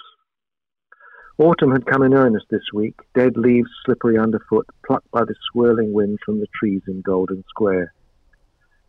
Autumn 1.38 1.72
had 1.72 1.86
come 1.86 2.02
in 2.02 2.12
earnest 2.12 2.44
this 2.50 2.72
week, 2.74 2.94
dead 3.14 3.38
leaves 3.38 3.70
slippery 3.86 4.18
underfoot, 4.18 4.66
plucked 4.86 5.10
by 5.10 5.24
the 5.24 5.34
swirling 5.50 5.94
wind 5.94 6.18
from 6.24 6.40
the 6.40 6.46
trees 6.54 6.82
in 6.86 7.00
Golden 7.00 7.42
Square. 7.48 7.94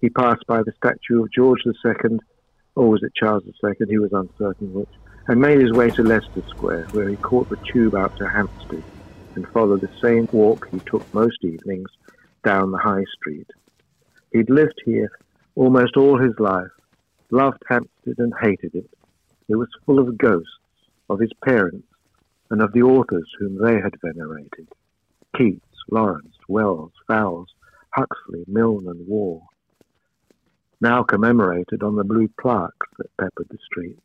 He 0.01 0.10
passed 0.10 0.45
by 0.45 0.62
the 0.62 0.74
statue 0.75 1.24
of 1.24 1.31
George 1.31 1.62
II, 1.65 2.19
or 2.75 2.89
was 2.89 3.01
it 3.01 3.13
Charles 3.15 3.43
II? 3.45 3.74
He 3.88 3.98
was 3.98 4.12
uncertain 4.12 4.74
which, 4.74 4.89
and 5.29 5.39
made 5.39 5.62
his 5.62 5.72
way 5.72 5.89
to 5.91 6.03
Leicester 6.03 6.43
Square, 6.50 6.89
where 6.91 7.10
he 7.10 7.15
caught 7.17 7.48
the 7.48 7.57
tube 7.72 7.95
out 7.95 8.12
to 8.17 8.27
Hampstead 8.27 8.83
and 9.36 9.48
followed 9.53 9.81
the 9.81 9.89
same 10.03 10.27
walk 10.33 10.67
he 10.69 10.81
took 10.86 11.05
most 11.13 11.43
evenings 11.43 11.89
down 12.43 12.72
the 12.72 12.77
High 12.77 13.05
Street. 13.15 13.48
He'd 14.33 14.50
lived 14.50 14.81
here 14.83 15.12
almost 15.55 15.95
all 15.95 16.17
his 16.17 16.38
life, 16.39 16.72
loved 17.31 17.63
Hampstead 17.69 18.15
and 18.17 18.33
hated 18.41 18.75
it. 18.75 18.89
It 19.50 19.56
was 19.56 19.70
full 19.86 20.00
of 20.00 20.18
ghosts, 20.18 20.48
of 21.10 21.20
his 21.20 21.34
parents, 21.44 21.88
and 22.50 22.62
of 22.62 22.72
the 22.72 22.84
authors 22.84 23.30
whom 23.40 23.62
they 23.62 23.80
had 23.80 24.00
venerated 24.02 24.68
Keats, 25.36 25.66
Lawrence, 25.92 26.36
Wells, 26.48 26.92
Fowles, 27.08 27.54
Huxley, 27.90 28.46
Milne, 28.48 28.88
and 28.88 29.08
Waugh, 29.08 29.42
now 30.80 31.04
commemorated 31.04 31.84
on 31.84 31.96
the 31.96 32.04
blue 32.04 32.30
plaques 32.40 32.88
that 32.98 33.18
peppered 33.18 33.48
the 33.50 33.58
streets. 33.66 34.02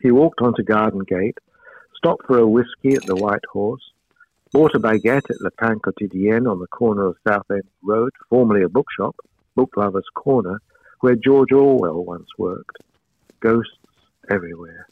He 0.00 0.10
walked 0.10 0.40
onto 0.40 0.62
Garden 0.62 1.00
Gate, 1.00 1.38
stopped 1.96 2.26
for 2.26 2.38
a 2.38 2.46
whisky 2.46 2.94
at 2.94 3.04
the 3.04 3.16
White 3.16 3.44
Horse, 3.52 3.92
bought 4.52 4.74
a 4.74 4.80
baguette 4.80 5.30
at 5.30 5.40
Le 5.40 5.50
Pain 5.50 5.78
Quotidien 5.78 6.50
on 6.50 6.58
the 6.58 6.66
corner 6.66 7.06
of 7.06 7.16
Southend 7.26 7.64
Road, 7.82 8.12
formerly 8.28 8.62
a 8.62 8.68
bookshop, 8.68 9.16
Book 9.54 9.76
Lovers 9.76 10.08
Corner, 10.14 10.60
where 11.00 11.14
George 11.14 11.52
Orwell 11.52 12.04
once 12.04 12.28
worked. 12.38 12.78
Ghosts 13.40 13.76
everywhere. 14.28 14.86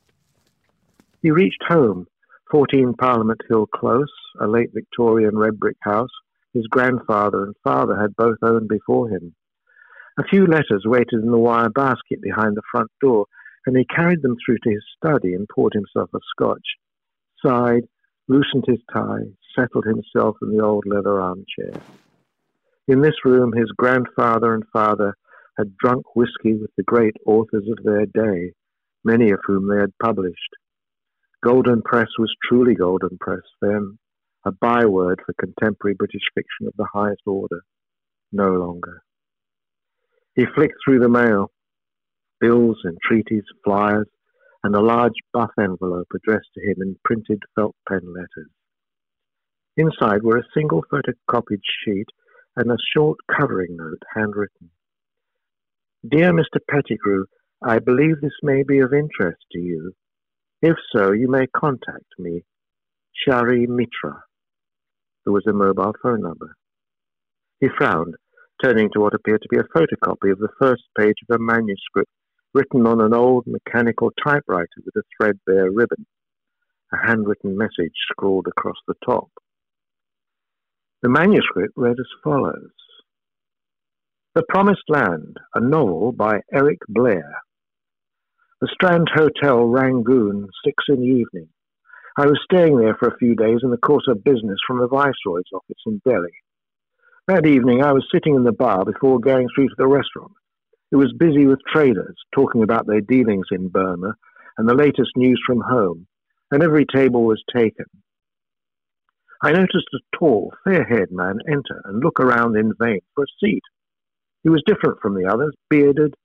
He 1.22 1.30
reached 1.30 1.62
home, 1.66 2.06
14 2.50 2.94
Parliament 2.94 3.40
Hill 3.48 3.66
Close, 3.66 4.12
a 4.40 4.46
late 4.46 4.70
Victorian 4.72 5.36
red 5.36 5.58
brick 5.58 5.76
house 5.80 6.10
his 6.54 6.66
grandfather 6.66 7.44
and 7.44 7.54
father 7.62 7.96
had 8.00 8.16
both 8.16 8.38
owned 8.42 8.68
before 8.68 9.08
him. 9.08 9.34
A 10.18 10.24
few 10.24 10.46
letters 10.46 10.84
waited 10.84 11.22
in 11.22 11.30
the 11.30 11.38
wire 11.38 11.70
basket 11.70 12.20
behind 12.20 12.56
the 12.56 12.62
front 12.70 12.90
door, 13.00 13.26
and 13.66 13.76
he 13.76 13.84
carried 13.84 14.22
them 14.22 14.36
through 14.44 14.58
to 14.64 14.70
his 14.70 14.84
study 14.96 15.34
and 15.34 15.48
poured 15.54 15.74
himself 15.74 16.10
a 16.14 16.18
scotch, 16.30 16.76
sighed, 17.44 17.84
loosened 18.26 18.64
his 18.66 18.80
tie, 18.92 19.24
settled 19.54 19.84
himself 19.84 20.36
in 20.42 20.50
the 20.50 20.62
old 20.62 20.84
leather 20.86 21.20
armchair. 21.20 21.80
In 22.88 23.02
this 23.02 23.24
room, 23.24 23.52
his 23.52 23.70
grandfather 23.76 24.54
and 24.54 24.64
father 24.72 25.14
had 25.56 25.76
drunk 25.76 26.16
whisky 26.16 26.54
with 26.54 26.70
the 26.76 26.82
great 26.82 27.16
authors 27.26 27.68
of 27.68 27.84
their 27.84 28.06
day, 28.06 28.52
many 29.04 29.30
of 29.30 29.40
whom 29.46 29.68
they 29.68 29.80
had 29.80 29.92
published. 30.02 30.56
Golden 31.42 31.82
Press 31.82 32.08
was 32.18 32.34
truly 32.48 32.74
Golden 32.74 33.16
Press 33.20 33.42
then, 33.60 33.98
a 34.44 34.52
byword 34.52 35.20
for 35.24 35.34
contemporary 35.34 35.94
British 35.94 36.22
fiction 36.34 36.66
of 36.66 36.74
the 36.76 36.88
highest 36.92 37.22
order. 37.26 37.62
No 38.32 38.52
longer. 38.54 39.02
He 40.34 40.46
flicked 40.54 40.76
through 40.84 41.00
the 41.00 41.08
mail 41.08 41.50
bills, 42.40 42.76
entreaties, 42.84 43.44
flyers, 43.64 44.06
and 44.62 44.74
a 44.74 44.80
large 44.80 45.14
buff 45.32 45.50
envelope 45.60 46.08
addressed 46.14 46.48
to 46.54 46.60
him 46.60 46.76
in 46.80 46.96
printed 47.04 47.42
felt 47.54 47.74
pen 47.88 48.00
letters. 48.12 48.50
Inside 49.76 50.22
were 50.22 50.38
a 50.38 50.48
single 50.54 50.84
photocopied 50.92 51.62
sheet 51.84 52.06
and 52.56 52.70
a 52.70 52.76
short 52.94 53.18
covering 53.36 53.76
note 53.76 54.02
handwritten. 54.14 54.70
Dear 56.08 56.32
Mr. 56.32 56.58
Pettigrew, 56.68 57.26
I 57.62 57.80
believe 57.80 58.20
this 58.20 58.38
may 58.42 58.62
be 58.62 58.78
of 58.78 58.94
interest 58.94 59.38
to 59.52 59.58
you. 59.58 59.92
If 60.62 60.76
so, 60.94 61.12
you 61.12 61.28
may 61.28 61.46
contact 61.48 62.06
me. 62.18 62.44
Shari 63.12 63.66
Mitra. 63.66 64.22
There 65.24 65.32
was 65.32 65.46
a 65.48 65.52
mobile 65.52 65.94
phone 66.02 66.22
number. 66.22 66.54
He 67.60 67.68
frowned, 67.76 68.14
turning 68.62 68.90
to 68.92 69.00
what 69.00 69.14
appeared 69.14 69.42
to 69.42 69.48
be 69.48 69.58
a 69.58 69.64
photocopy 69.76 70.30
of 70.30 70.38
the 70.38 70.52
first 70.60 70.84
page 70.96 71.16
of 71.28 71.34
a 71.34 71.42
manuscript 71.42 72.10
written 72.54 72.86
on 72.86 73.00
an 73.00 73.12
old 73.12 73.44
mechanical 73.46 74.10
typewriter 74.24 74.68
with 74.84 74.94
a 74.96 75.02
threadbare 75.16 75.70
ribbon, 75.70 76.06
a 76.92 77.06
handwritten 77.06 77.58
message 77.58 77.92
scrawled 78.10 78.46
across 78.46 78.76
the 78.86 78.94
top. 79.04 79.28
The 81.02 81.08
manuscript 81.08 81.74
read 81.76 81.96
as 81.98 82.06
follows 82.22 82.70
The 84.34 84.44
Promised 84.48 84.84
Land, 84.88 85.36
a 85.54 85.60
novel 85.60 86.12
by 86.12 86.40
Eric 86.52 86.78
Blair. 86.88 87.42
The 88.60 88.68
Strand 88.74 89.08
Hotel, 89.14 89.64
Rangoon, 89.66 90.48
six 90.64 90.82
in 90.88 90.96
the 90.96 91.06
evening. 91.06 91.48
I 92.16 92.26
was 92.26 92.40
staying 92.42 92.76
there 92.76 92.96
for 92.98 93.06
a 93.06 93.16
few 93.16 93.36
days 93.36 93.60
in 93.62 93.70
the 93.70 93.76
course 93.76 94.06
of 94.08 94.24
business 94.24 94.58
from 94.66 94.80
the 94.80 94.88
Viceroy's 94.88 95.44
office 95.54 95.78
in 95.86 96.02
Delhi. 96.04 96.32
That 97.28 97.46
evening 97.46 97.84
I 97.84 97.92
was 97.92 98.08
sitting 98.12 98.34
in 98.34 98.42
the 98.42 98.50
bar 98.50 98.84
before 98.84 99.20
going 99.20 99.46
through 99.54 99.68
to 99.68 99.74
the 99.78 99.86
restaurant. 99.86 100.32
It 100.90 100.96
was 100.96 101.14
busy 101.16 101.46
with 101.46 101.60
traders 101.72 102.16
talking 102.34 102.64
about 102.64 102.88
their 102.88 103.00
dealings 103.00 103.46
in 103.52 103.68
Burma 103.68 104.14
and 104.56 104.68
the 104.68 104.74
latest 104.74 105.12
news 105.14 105.40
from 105.46 105.60
home, 105.60 106.08
and 106.50 106.60
every 106.60 106.84
table 106.84 107.22
was 107.22 107.40
taken. 107.54 107.86
I 109.40 109.52
noticed 109.52 109.86
a 109.94 110.16
tall, 110.18 110.52
fair 110.64 110.82
haired 110.82 111.12
man 111.12 111.38
enter 111.46 111.80
and 111.84 112.02
look 112.02 112.18
around 112.18 112.56
in 112.56 112.72
vain 112.80 113.02
for 113.14 113.22
a 113.22 113.34
seat. 113.38 113.62
He 114.42 114.48
was 114.48 114.64
different 114.66 114.98
from 115.00 115.14
the 115.14 115.30
others, 115.32 115.54
bearded, 115.70 116.16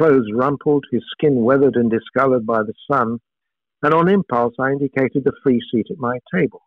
clothes 0.00 0.30
rumpled, 0.34 0.84
his 0.90 1.02
skin 1.12 1.42
weathered 1.44 1.76
and 1.76 1.90
discolored 1.90 2.46
by 2.46 2.62
the 2.62 2.72
sun, 2.90 3.18
and 3.82 3.92
on 3.92 4.08
impulse 4.08 4.54
I 4.58 4.70
indicated 4.70 5.24
the 5.24 5.32
free 5.42 5.60
seat 5.70 5.88
at 5.90 5.98
my 5.98 6.18
table. 6.34 6.62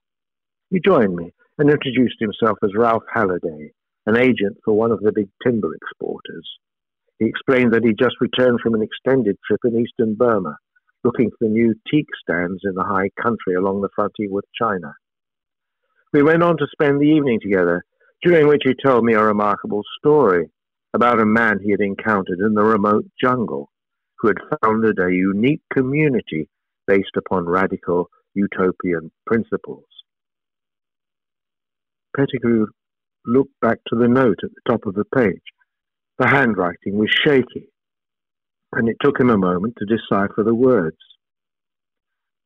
He 0.70 0.80
joined 0.80 1.16
me 1.16 1.34
and 1.58 1.70
introduced 1.70 2.18
himself 2.20 2.60
as 2.64 2.76
Ralph 2.78 3.04
Halliday, 3.12 3.72
an 4.06 4.18
agent 4.18 4.58
for 4.64 4.76
one 4.76 4.92
of 4.92 5.00
the 5.00 5.12
big 5.12 5.30
timber 5.44 5.74
exporters. 5.74 6.48
He 7.18 7.26
explained 7.26 7.74
that 7.74 7.84
he 7.84 7.94
just 7.94 8.22
returned 8.22 8.60
from 8.62 8.76
an 8.76 8.84
extended 8.84 9.38
trip 9.48 9.62
in 9.66 9.80
eastern 9.80 10.14
Burma, 10.14 10.58
looking 11.04 11.32
for 11.40 11.48
new 11.48 11.74
teak 11.90 12.06
stands 12.22 12.62
in 12.64 12.76
the 12.76 12.84
high 12.84 13.10
country 13.20 13.56
along 13.56 13.82
the 13.82 13.90
frontier 13.96 14.30
with 14.30 14.46
China. 14.60 14.94
We 16.12 16.22
went 16.22 16.44
on 16.44 16.58
to 16.58 16.68
spend 16.72 17.02
the 17.02 17.08
evening 17.08 17.40
together, 17.42 17.84
during 18.22 18.48
which 18.48 18.62
he 18.64 18.74
told 18.86 19.04
me 19.04 19.14
a 19.14 19.24
remarkable 19.24 19.82
story 19.98 20.52
about 20.94 21.20
a 21.20 21.26
man 21.26 21.60
he 21.64 21.72
had 21.72 21.82
encountered 21.82 22.40
in 22.40 22.54
the 22.54 22.64
remote 22.64 23.06
jungle 23.22 23.70
who 24.20 24.28
had 24.28 24.38
founded 24.62 25.00
a 25.00 25.12
unique 25.12 25.62
community 25.72 26.48
based 26.88 27.16
upon 27.18 27.46
radical 27.46 28.10
utopian 28.36 29.12
principles. 29.26 29.86
Pettigrew 32.16 32.68
looked 33.26 33.60
back 33.62 33.80
to 33.88 33.98
the 33.98 34.08
note 34.08 34.40
at 34.44 34.50
the 34.52 34.72
top 34.72 34.86
of 34.86 34.94
the 34.94 35.06
page. 35.06 35.42
The 36.20 36.28
handwriting 36.28 36.98
was 36.98 37.10
shaky, 37.26 37.70
and 38.72 38.88
it 38.88 38.98
took 39.02 39.20
him 39.20 39.30
a 39.30 39.38
moment 39.38 39.76
to 39.78 39.86
decipher 39.86 40.44
the 40.44 40.54
words. 40.54 40.98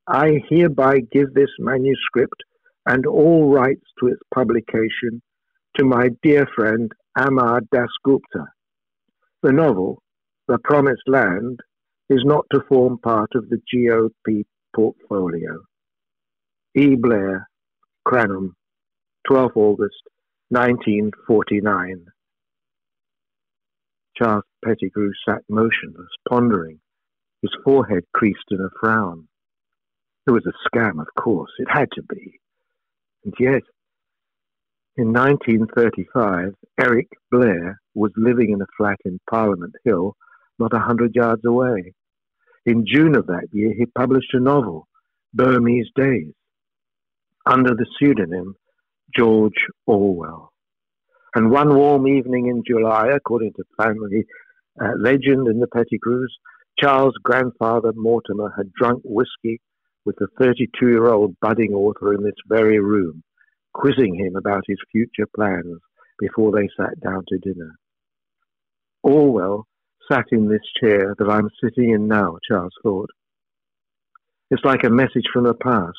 I 0.08 0.42
hereby 0.50 1.00
give 1.12 1.34
this 1.34 1.50
manuscript 1.60 2.44
and 2.86 3.06
all 3.06 3.52
rights 3.52 3.84
to 4.00 4.08
its 4.08 4.22
publication 4.34 5.22
to 5.78 5.84
my 5.84 6.10
dear 6.24 6.48
friend 6.56 6.92
Amar 7.20 7.62
Dasgupta. 7.74 8.46
The 9.42 9.52
novel, 9.52 10.04
The 10.48 10.60
Promised 10.64 11.02
Land, 11.08 11.60
is 12.12 12.22
not 12.24 12.46
to 12.54 12.62
form 12.70 13.00
part 13.00 13.32
of 13.34 13.50
the 13.50 13.60
GOP 13.74 14.44
portfolio. 14.76 15.64
E. 16.76 16.96
Blair, 16.96 17.50
Cranham, 18.08 18.54
12 19.28 19.52
August 19.56 20.04
1949. 20.50 22.06
Charles 24.16 24.44
Pettigrew 24.64 25.12
sat 25.28 25.42
motionless, 25.50 26.12
pondering, 26.30 26.80
his 27.42 27.52
forehead 27.64 28.04
creased 28.14 28.46
in 28.52 28.60
a 28.62 28.70
frown. 28.80 29.28
It 30.28 30.32
was 30.32 30.46
a 30.46 30.70
scam, 30.70 31.02
of 31.02 31.08
course, 31.20 31.52
it 31.58 31.68
had 31.68 31.90
to 31.94 32.04
be. 32.04 32.40
And 33.26 33.34
yet, 33.40 33.64
in 34.98 35.14
1935, 35.14 36.54
Eric 36.80 37.08
Blair 37.32 37.80
was 37.94 38.12
living 38.18 38.52
in 38.52 38.62
a 38.62 38.66
flat 38.76 38.98
in 39.06 39.20
Parliament 39.30 39.74
Hill, 39.86 40.16
not 40.58 40.74
a 40.74 40.80
hundred 40.80 41.14
yards 41.14 41.46
away. 41.46 41.94
In 42.66 42.86
June 42.86 43.16
of 43.16 43.28
that 43.28 43.48
year, 43.52 43.74
he 43.78 43.86
published 43.86 44.34
a 44.34 44.40
novel, 44.40 44.88
Burmese 45.34 45.90
Days, 45.96 46.34
under 47.46 47.76
the 47.76 47.86
pseudonym 47.98 48.56
George 49.16 49.68
Orwell. 49.86 50.52
And 51.36 51.52
one 51.52 51.76
warm 51.76 52.08
evening 52.08 52.48
in 52.48 52.64
July, 52.66 53.10
according 53.16 53.54
to 53.54 53.64
family 53.82 54.26
uh, 54.82 54.94
legend 54.98 55.48
in 55.48 55.60
the 55.60 55.68
Pettigrews, 55.68 56.36
Charles' 56.80 57.14
grandfather 57.24 57.92
Mortimer 57.96 58.52
had 58.58 58.74
drunk 58.74 59.02
whiskey 59.04 59.62
with 60.06 60.16
the 60.18 60.28
32 60.40 60.88
year 60.88 61.08
old 61.08 61.36
budding 61.40 61.74
author 61.74 62.14
in 62.14 62.24
this 62.24 62.36
very 62.48 62.80
room, 62.80 63.24
quizzing 63.78 64.16
him 64.16 64.36
about 64.36 64.64
his 64.68 64.80
future 64.92 65.28
plans 65.36 65.80
before 66.20 66.52
they 66.52 66.68
sat 66.76 67.00
down 67.00 67.24
to 67.28 67.38
dinner. 67.38 67.76
Orwell 69.04 69.68
sat 70.12 70.26
in 70.32 70.50
this 70.50 70.66
chair 70.82 71.14
that 71.18 71.30
I'm 71.30 71.50
sitting 71.64 71.92
in 71.92 72.08
now, 72.08 72.38
Charles 72.50 72.74
thought. 72.82 73.10
It's 74.50 74.66
like 74.66 74.84
a 74.84 74.90
message 74.90 75.28
from 75.32 75.44
the 75.44 75.54
past, 75.54 75.98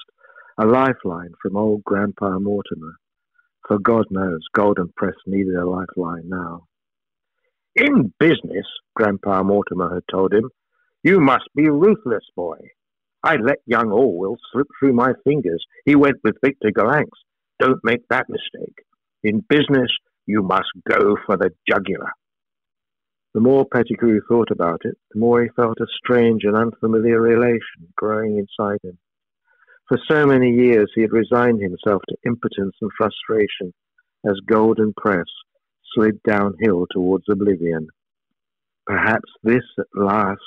a 0.59 0.67
lifeline 0.67 1.33
from 1.41 1.57
old 1.57 1.85
Grandpa 1.85 2.39
Mortimer. 2.39 2.97
For 3.67 3.79
God 3.79 4.07
knows, 4.11 4.41
Golden 4.55 4.91
Press 4.97 5.15
needed 5.27 5.55
a 5.55 5.69
lifeline 5.69 6.29
now. 6.29 6.65
In 7.77 8.13
business, 8.19 8.67
Grandpa 8.97 9.43
Mortimer 9.45 9.95
had 9.95 10.05
told 10.11 10.35
him, 10.35 10.51
you 11.05 11.21
must 11.21 11.49
be 11.55 11.69
ruthless, 11.69 12.25
boy. 12.35 12.59
I 13.23 13.37
let 13.37 13.59
young 13.67 13.93
Orwell 13.93 14.37
slip 14.53 14.67
through 14.79 14.95
my 14.95 15.13
fingers. 15.23 15.65
He 15.85 15.95
went 15.95 16.17
with 16.25 16.37
Victor 16.43 16.73
Gollancz. 16.73 17.07
Don't 17.59 17.81
make 17.83 18.07
that 18.09 18.29
mistake. 18.29 18.85
In 19.23 19.45
business, 19.49 19.91
you 20.27 20.43
must 20.43 20.69
go 20.89 21.17
for 21.27 21.37
the 21.37 21.51
jugular. 21.69 22.11
The 23.35 23.41
more 23.41 23.67
Pettigrew 23.67 24.21
thought 24.29 24.51
about 24.51 24.81
it, 24.85 24.97
the 25.13 25.21
more 25.21 25.43
he 25.43 25.49
felt 25.55 25.81
a 25.81 25.87
strange 25.97 26.45
and 26.45 26.57
unfamiliar 26.57 27.21
relation 27.21 27.93
growing 27.97 28.39
inside 28.39 28.79
him. 28.83 28.99
For 29.89 29.99
so 30.09 30.27
many 30.27 30.51
years 30.51 30.91
he 30.95 31.03
had 31.03 31.13
resigned 31.13 31.61
himself 31.61 32.03
to 32.09 32.17
impotence 32.27 32.75
and 32.81 32.91
frustration 32.97 33.73
as 34.25 34.41
Golden 34.47 34.93
Press 34.97 35.27
slid 35.95 36.23
downhill 36.23 36.87
towards 36.91 37.25
oblivion. 37.31 37.89
Perhaps 38.87 39.31
this 39.43 39.65
at 39.79 39.87
last 39.95 40.41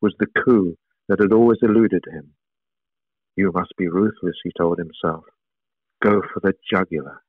was 0.00 0.14
the 0.18 0.26
coup 0.44 0.76
that 1.08 1.20
had 1.20 1.32
always 1.32 1.58
eluded 1.62 2.04
him. 2.06 2.32
You 3.36 3.50
must 3.52 3.72
be 3.76 3.88
ruthless, 3.88 4.36
he 4.42 4.52
told 4.56 4.78
himself. 4.78 5.24
Go 6.02 6.20
for 6.32 6.40
the 6.40 6.52
jugular. 6.68 7.22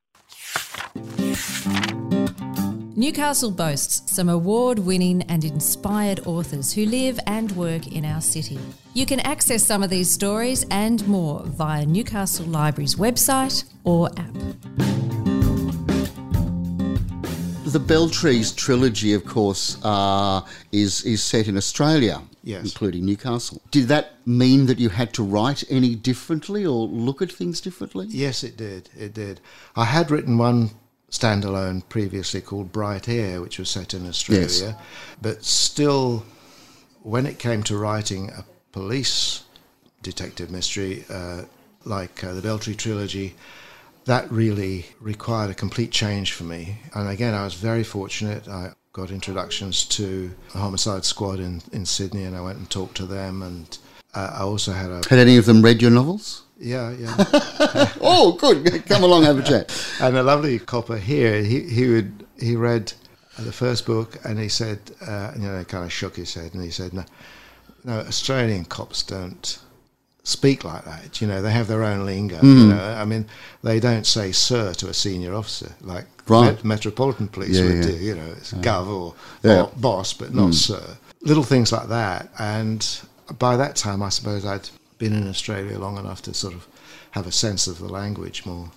Newcastle 2.95 3.51
boasts 3.51 4.15
some 4.15 4.29
award 4.29 4.79
winning 4.79 5.23
and 5.23 5.43
inspired 5.43 6.21
authors 6.25 6.73
who 6.73 6.85
live 6.85 7.19
and 7.27 7.51
work 7.53 7.87
in 7.87 8.05
our 8.05 8.21
city. 8.21 8.59
You 8.93 9.05
can 9.05 9.19
access 9.19 9.63
some 9.63 9.83
of 9.83 9.89
these 9.89 10.11
stories 10.11 10.65
and 10.71 11.05
more 11.07 11.43
via 11.43 11.85
Newcastle 11.85 12.45
Library's 12.45 12.95
website 12.95 13.65
or 13.83 14.09
app. 14.17 15.12
The 17.73 17.79
Belltrees 17.79 18.55
trilogy, 18.55 19.13
of 19.13 19.25
course, 19.25 19.77
uh, 19.83 20.41
is 20.71 21.03
is 21.03 21.23
set 21.23 21.47
in 21.47 21.57
Australia, 21.57 22.21
Yes. 22.43 22.63
including 22.65 23.03
Newcastle. 23.05 23.61
Did 23.71 23.87
that 23.87 24.05
mean 24.27 24.67
that 24.67 24.77
you 24.77 24.89
had 24.89 25.11
to 25.13 25.23
write 25.23 25.63
any 25.69 25.95
differently 25.95 26.63
or 26.67 26.87
look 26.87 27.21
at 27.23 27.31
things 27.31 27.59
differently? 27.61 28.05
Yes, 28.09 28.43
it 28.43 28.55
did. 28.57 28.89
It 28.95 29.13
did. 29.15 29.39
I 29.75 29.85
had 29.85 30.11
written 30.11 30.37
one 30.37 30.69
standalone 31.09 31.81
previously 31.89 32.41
called 32.41 32.71
Bright 32.71 33.09
Air, 33.09 33.41
which 33.41 33.57
was 33.57 33.69
set 33.71 33.93
in 33.95 34.07
Australia, 34.07 34.47
Yes. 34.49 34.75
but 35.21 35.43
still, 35.43 36.25
when 37.01 37.25
it 37.25 37.39
came 37.39 37.63
to 37.63 37.75
writing 37.77 38.29
a 38.29 38.45
police 38.71 39.41
detective 40.03 40.51
mystery, 40.51 41.05
uh, 41.09 41.43
like 41.85 42.23
uh, 42.23 42.33
the 42.35 42.41
Belltree 42.41 42.77
trilogy, 42.77 43.33
that 44.05 44.31
really 44.31 44.85
required 44.99 45.49
a 45.49 45.53
complete 45.53 45.91
change 45.91 46.33
for 46.33 46.43
me. 46.43 46.77
And 46.93 47.09
again, 47.09 47.33
I 47.33 47.43
was 47.43 47.53
very 47.53 47.83
fortunate. 47.83 48.47
I 48.47 48.71
got 48.91 49.11
introductions 49.11 49.85
to 49.85 50.31
the 50.51 50.59
Homicide 50.59 51.05
Squad 51.05 51.39
in, 51.39 51.61
in 51.71 51.85
Sydney, 51.85 52.23
and 52.23 52.35
I 52.35 52.41
went 52.41 52.57
and 52.57 52.69
talked 52.69 52.97
to 52.97 53.05
them. 53.05 53.41
And 53.41 53.77
uh, 54.13 54.35
I 54.39 54.41
also 54.41 54.73
had 54.73 54.91
a. 54.91 55.01
Had 55.07 55.19
any 55.19 55.37
of 55.37 55.45
them 55.45 55.61
read 55.61 55.81
your 55.81 55.91
novels? 55.91 56.43
Yeah, 56.59 56.91
yeah. 56.91 57.15
oh, 58.01 58.37
good. 58.39 58.85
Come 58.85 59.03
along, 59.03 59.23
have 59.23 59.39
a 59.39 59.43
chat. 59.43 59.95
and 60.01 60.17
a 60.17 60.23
lovely 60.23 60.59
copper 60.59 60.97
here, 60.97 61.41
he, 61.41 61.61
he 61.61 61.87
would 61.89 62.25
he 62.39 62.55
read 62.55 62.93
the 63.39 63.51
first 63.51 63.85
book, 63.85 64.17
and 64.25 64.39
he 64.39 64.49
said, 64.49 64.79
uh, 65.05 65.31
you 65.35 65.47
know, 65.47 65.63
kind 65.63 65.83
of 65.83 65.91
shook 65.91 66.15
his 66.15 66.33
head, 66.33 66.53
and 66.53 66.63
he 66.63 66.69
said, 66.69 66.93
no, 66.93 67.03
no, 67.83 67.99
Australian 67.99 68.65
cops 68.65 69.01
don't 69.03 69.59
speak 70.23 70.63
like 70.63 70.85
that. 70.85 71.21
You 71.21 71.27
know, 71.27 71.41
they 71.41 71.51
have 71.51 71.67
their 71.67 71.83
own 71.83 72.05
lingo. 72.05 72.37
Mm. 72.39 72.59
You 72.59 72.67
know, 72.67 72.93
I 72.93 73.05
mean, 73.05 73.25
they 73.61 73.79
don't 73.79 74.05
say 74.05 74.31
"sir" 74.31 74.73
to 74.73 74.89
a 74.89 74.93
senior 74.93 75.33
officer 75.33 75.71
like 75.81 76.05
right. 76.27 76.55
Met- 76.55 76.63
Metropolitan 76.63 77.27
Police 77.27 77.59
yeah, 77.59 77.65
would 77.65 77.75
yeah. 77.75 77.81
do. 77.91 77.97
You 77.97 78.15
know, 78.15 78.31
it's 78.37 78.53
yeah. 78.53 78.59
gov 78.61 78.87
or 78.87 79.15
yeah. 79.43 79.67
boss, 79.77 80.13
but 80.13 80.33
not 80.33 80.49
mm. 80.49 80.53
sir. 80.53 80.97
Little 81.21 81.43
things 81.43 81.71
like 81.71 81.87
that. 81.89 82.29
And 82.39 82.85
by 83.39 83.57
that 83.57 83.75
time, 83.75 84.01
I 84.01 84.09
suppose 84.09 84.45
I'd 84.45 84.69
been 84.97 85.13
in 85.13 85.27
Australia 85.27 85.77
long 85.79 85.97
enough 85.97 86.21
to 86.23 86.33
sort 86.33 86.53
of 86.53 86.67
have 87.11 87.27
a 87.27 87.31
sense 87.31 87.67
of 87.67 87.79
the 87.79 87.87
language 87.87 88.45
more. 88.45 88.71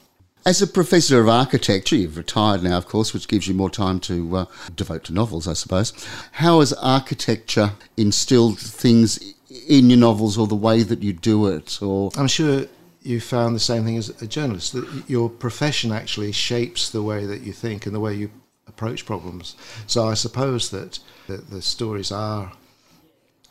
As 0.45 0.63
a 0.63 0.67
professor 0.69 1.21
of 1.21 1.29
architecture, 1.29 1.97
you've 1.97 2.17
retired 2.17 2.63
now, 2.63 2.77
of 2.77 2.87
course, 2.87 3.13
which 3.13 3.27
gives 3.27 3.49
you 3.49 3.55
more 3.55 3.71
time 3.71 3.99
to 4.01 4.37
uh, 4.37 4.45
devote 4.77 5.03
to 5.05 5.13
novels, 5.13 5.49
I 5.49 5.55
suppose. 5.55 5.93
How 6.33 6.61
has 6.61 6.73
architecture 6.75 7.73
instilled 7.97 8.61
things 8.61 9.35
in 9.69 9.91
your 9.91 9.99
novels 9.99 10.39
or 10.39 10.47
the 10.47 10.55
way 10.55 10.83
that 10.83 11.03
you 11.03 11.13
do 11.13 11.47
it? 11.47 11.81
Or 11.83 12.11
I'm 12.17 12.29
sure 12.29 12.67
you 13.03 13.21
found 13.21 13.55
the 13.55 13.61
same 13.61 13.85
thing 13.85 13.97
as 13.97 14.11
a 14.23 14.27
journalist 14.27 14.73
that 14.73 15.05
your 15.09 15.31
profession 15.31 15.93
actually 15.93 16.33
shapes 16.33 16.91
the 16.91 17.03
way 17.03 17.25
that 17.27 17.43
you 17.43 17.53
think 17.53 17.87
and 17.87 17.95
the 17.95 18.01
way 18.01 18.15
you 18.15 18.31
approach 18.67 19.07
problems. 19.07 19.55
So 19.87 20.09
I 20.09 20.15
suppose 20.15 20.71
that 20.71 20.99
the, 21.29 21.37
the 21.37 21.63
stories 21.63 22.11
are 22.11 22.53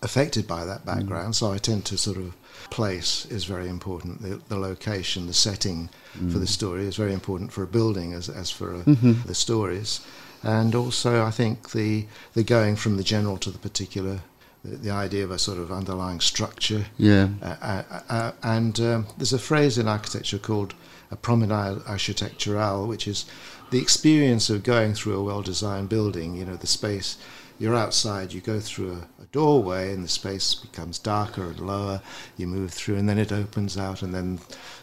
affected 0.01 0.45
by 0.45 0.65
that 0.65 0.86
background. 0.86 1.34
Mm. 1.34 1.36
So 1.36 1.51
I 1.51 1.58
tend 1.58 1.86
to 1.86 1.97
sort 1.97 2.17
of 2.17 2.36
place 2.69 3.25
is 3.27 3.45
very 3.45 3.69
important. 3.69 4.21
The, 4.21 4.41
the 4.49 4.58
location, 4.58 5.27
the 5.27 5.34
setting 5.34 5.89
mm. 6.17 6.31
for 6.31 6.39
the 6.39 6.47
story 6.47 6.86
is 6.86 6.95
very 6.95 7.13
important 7.13 7.51
for 7.51 7.63
a 7.63 7.67
building 7.67 8.13
as, 8.13 8.29
as 8.29 8.51
for 8.51 8.75
a, 8.75 8.79
mm-hmm. 8.79 9.27
the 9.27 9.36
stories. 9.36 10.05
And 10.43 10.75
also, 10.75 11.25
I 11.25 11.31
think 11.31 11.71
the 11.71 12.05
the 12.34 12.43
going 12.43 12.75
from 12.75 12.97
the 12.97 13.03
general 13.03 13.38
to 13.38 13.49
the 13.49 13.58
particular 13.58 14.19
the, 14.65 14.78
the 14.78 14.91
idea 14.91 15.23
of 15.23 15.32
a 15.32 15.39
sort 15.39 15.60
of 15.60 15.71
underlying 15.71 16.19
structure. 16.19 16.86
Yeah. 16.97 17.30
Uh, 17.41 17.56
uh, 17.62 18.01
uh, 18.10 18.32
and 18.41 18.80
um, 18.80 19.08
there's 19.17 19.34
a 19.34 19.39
phrase 19.39 19.78
in 19.78 19.88
architecture 19.88 20.39
called 20.39 20.73
a 21.12 21.15
promenade 21.15 21.80
architecturale, 21.86 22.88
which 22.88 23.08
is 23.08 23.25
the 23.71 23.80
experience 23.80 24.49
of 24.49 24.63
going 24.63 24.93
through 24.93 25.17
a 25.17 25.23
well-designed 25.23 25.89
building. 25.89 26.36
You 26.36 26.45
know, 26.45 26.56
the 26.56 26.67
space. 26.67 27.17
You're 27.58 27.75
outside. 27.75 28.34
You 28.34 28.41
go 28.41 28.60
through 28.60 28.91
a, 28.91 29.23
a 29.23 29.25
doorway, 29.32 29.93
and 29.93 30.04
the 30.04 30.10
space 30.10 30.56
becomes 30.56 30.99
darker 30.99 31.45
and 31.51 31.60
lower. 31.60 32.01
You 32.36 32.47
move 32.47 32.73
through, 32.73 32.97
and 32.97 33.08
then 33.08 33.17
it 33.17 33.32
opens 33.32 33.78
out, 33.78 34.01
and 34.01 34.13
then, 34.13 34.39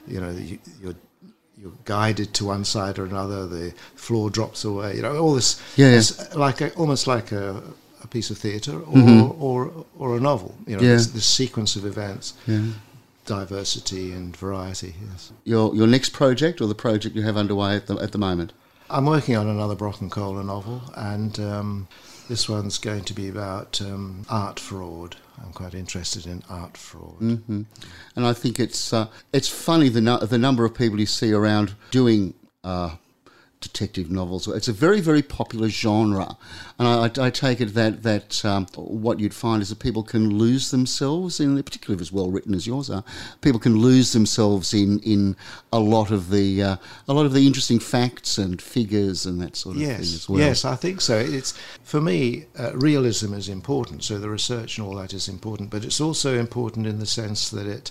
you 0.06 0.20
know, 0.20 0.30
you, 0.30 0.58
you're 0.80 0.94
you're 1.58 1.78
guided 1.84 2.32
to 2.34 2.46
one 2.46 2.64
side 2.64 2.98
or 2.98 3.04
another. 3.04 3.46
The 3.46 3.74
floor 3.94 4.30
drops 4.30 4.64
away. 4.64 4.96
You 4.96 5.02
know, 5.02 5.16
all 5.18 5.34
this. 5.34 5.60
Yeah, 5.76 6.00
like 6.34 6.62
a, 6.62 6.72
almost 6.76 7.06
like 7.06 7.30
a, 7.30 7.62
a 8.04 8.08
piece 8.08 8.30
of 8.30 8.38
theatre 8.38 8.76
or, 8.76 8.96
mm-hmm. 8.96 9.42
or 9.42 9.86
or 9.98 10.16
a 10.16 10.20
novel. 10.20 10.54
You 10.66 10.76
know, 10.76 10.82
yeah. 10.82 10.94
this, 10.94 11.06
this 11.08 11.26
sequence 11.26 11.76
of 11.76 11.84
events. 11.84 12.34
Yeah. 12.46 12.66
Diversity 13.24 14.10
and 14.10 14.36
variety. 14.36 14.94
Yes. 15.10 15.32
Your 15.44 15.74
your 15.74 15.86
next 15.86 16.12
project 16.12 16.60
or 16.60 16.66
the 16.66 16.74
project 16.74 17.14
you 17.14 17.22
have 17.22 17.36
underway 17.36 17.76
at 17.76 17.86
the 17.86 17.96
at 17.96 18.10
the 18.12 18.18
moment. 18.18 18.52
I'm 18.90 19.06
working 19.06 19.36
on 19.36 19.48
another 19.48 19.74
Brock 19.74 20.00
and 20.00 20.10
Kolla 20.10 20.44
novel, 20.44 20.82
and 20.96 21.38
um, 21.40 21.88
this 22.28 22.48
one's 22.48 22.78
going 22.78 23.04
to 23.04 23.14
be 23.14 23.28
about 23.28 23.80
um, 23.80 24.26
art 24.28 24.60
fraud. 24.60 25.16
I'm 25.42 25.52
quite 25.52 25.74
interested 25.74 26.26
in 26.26 26.42
art 26.50 26.76
fraud, 26.76 27.18
mm-hmm. 27.20 27.62
and 28.16 28.26
I 28.26 28.32
think 28.32 28.60
it's 28.60 28.92
uh, 28.92 29.06
it's 29.32 29.48
funny 29.48 29.88
the 29.88 30.00
no- 30.00 30.18
the 30.18 30.38
number 30.38 30.64
of 30.64 30.74
people 30.74 31.00
you 31.00 31.06
see 31.06 31.32
around 31.32 31.74
doing 31.90 32.34
uh, 32.64 32.96
detective 33.62 34.10
novels. 34.10 34.46
It's 34.48 34.68
a 34.68 34.72
very, 34.72 35.00
very 35.00 35.22
popular 35.22 35.68
genre, 35.68 36.36
and 36.78 36.86
I, 36.86 37.26
I 37.26 37.30
take 37.30 37.60
it 37.60 37.74
that 37.74 38.02
that 38.02 38.44
um, 38.44 38.66
what 38.76 39.20
you'd 39.20 39.34
find 39.34 39.62
is 39.62 39.70
that 39.70 39.78
people 39.78 40.02
can 40.02 40.38
lose 40.38 40.70
themselves 40.70 41.40
in, 41.40 41.62
particularly 41.62 41.96
if 41.96 42.02
it's 42.02 42.12
well 42.12 42.30
written 42.30 42.54
as 42.54 42.66
yours 42.66 42.90
are. 42.90 43.04
People 43.40 43.60
can 43.60 43.78
lose 43.78 44.12
themselves 44.12 44.74
in 44.74 44.98
in 45.00 45.36
a 45.72 45.80
lot 45.80 46.10
of 46.10 46.30
the 46.30 46.62
uh, 46.62 46.76
a 47.08 47.14
lot 47.14 47.24
of 47.24 47.32
the 47.32 47.46
interesting 47.46 47.78
facts 47.78 48.36
and 48.36 48.60
figures 48.60 49.24
and 49.24 49.40
that 49.40 49.56
sort 49.56 49.76
of 49.76 49.82
yes, 49.82 49.96
thing 49.96 50.14
as 50.14 50.28
well. 50.28 50.40
Yes, 50.40 50.64
I 50.64 50.76
think 50.76 51.00
so. 51.00 51.16
It's 51.18 51.52
for 51.82 52.00
me, 52.00 52.46
uh, 52.58 52.72
realism 52.74 53.34
is 53.34 53.48
important. 53.48 54.02
So 54.04 54.18
the 54.18 54.28
research 54.28 54.78
and 54.78 54.86
all 54.86 54.96
that 54.96 55.12
is 55.12 55.28
important, 55.28 55.70
but 55.70 55.84
it's 55.84 56.00
also 56.00 56.38
important 56.38 56.86
in 56.86 56.98
the 56.98 57.06
sense 57.06 57.50
that 57.50 57.66
it 57.66 57.90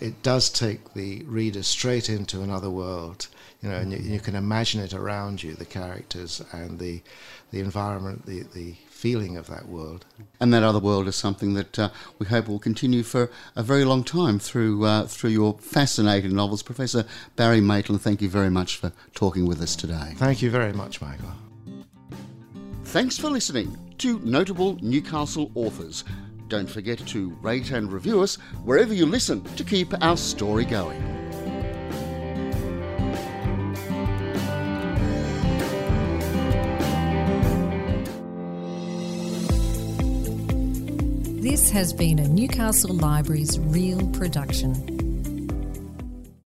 it 0.00 0.22
does 0.22 0.50
take 0.50 0.94
the 0.94 1.22
reader 1.24 1.62
straight 1.62 2.08
into 2.08 2.42
another 2.42 2.70
world 2.70 3.28
you 3.62 3.72
know, 3.72 3.78
and 3.78 3.92
you, 3.92 3.98
you, 3.98 4.20
can 4.20 4.34
imagine 4.34 4.80
it 4.80 4.92
around 4.92 5.42
you, 5.42 5.54
the 5.54 5.64
characters 5.64 6.42
and 6.52 6.78
the 6.78 7.02
the 7.50 7.60
environment, 7.60 8.26
the 8.26 8.42
the 8.54 8.74
feeling 8.88 9.36
of 9.36 9.46
that 9.48 9.66
world. 9.66 10.04
And 10.40 10.52
that 10.52 10.62
other 10.62 10.78
world 10.78 11.08
is 11.08 11.16
something 11.16 11.54
that 11.54 11.78
uh, 11.78 11.90
we 12.18 12.26
hope 12.26 12.48
will 12.48 12.58
continue 12.58 13.02
for 13.02 13.30
a 13.54 13.62
very 13.62 13.84
long 13.84 14.04
time 14.04 14.38
through 14.38 14.84
uh, 14.84 15.06
through 15.06 15.30
your 15.30 15.58
fascinating 15.58 16.34
novels, 16.34 16.62
Professor 16.62 17.04
Barry 17.34 17.60
Maitland. 17.60 18.02
Thank 18.02 18.20
you 18.20 18.28
very 18.28 18.50
much 18.50 18.76
for 18.76 18.92
talking 19.14 19.46
with 19.46 19.60
us 19.60 19.74
today. 19.74 20.12
Thank 20.16 20.42
you 20.42 20.50
very 20.50 20.72
much, 20.72 21.00
Michael. 21.00 21.32
Thanks 22.84 23.18
for 23.18 23.30
listening 23.30 23.76
to 23.98 24.20
Notable 24.20 24.78
Newcastle 24.80 25.50
Authors. 25.54 26.04
Don't 26.48 26.70
forget 26.70 26.98
to 26.98 27.30
rate 27.42 27.72
and 27.72 27.92
review 27.92 28.22
us 28.22 28.36
wherever 28.64 28.94
you 28.94 29.04
listen 29.04 29.42
to 29.56 29.64
keep 29.64 29.92
our 30.02 30.16
story 30.16 30.64
going. 30.64 31.02
This 41.42 41.70
has 41.70 41.92
been 41.92 42.18
a 42.18 42.28
Newcastle 42.28 42.94
Libraries 42.94 43.58
Real 43.58 44.06
production. 44.08 44.95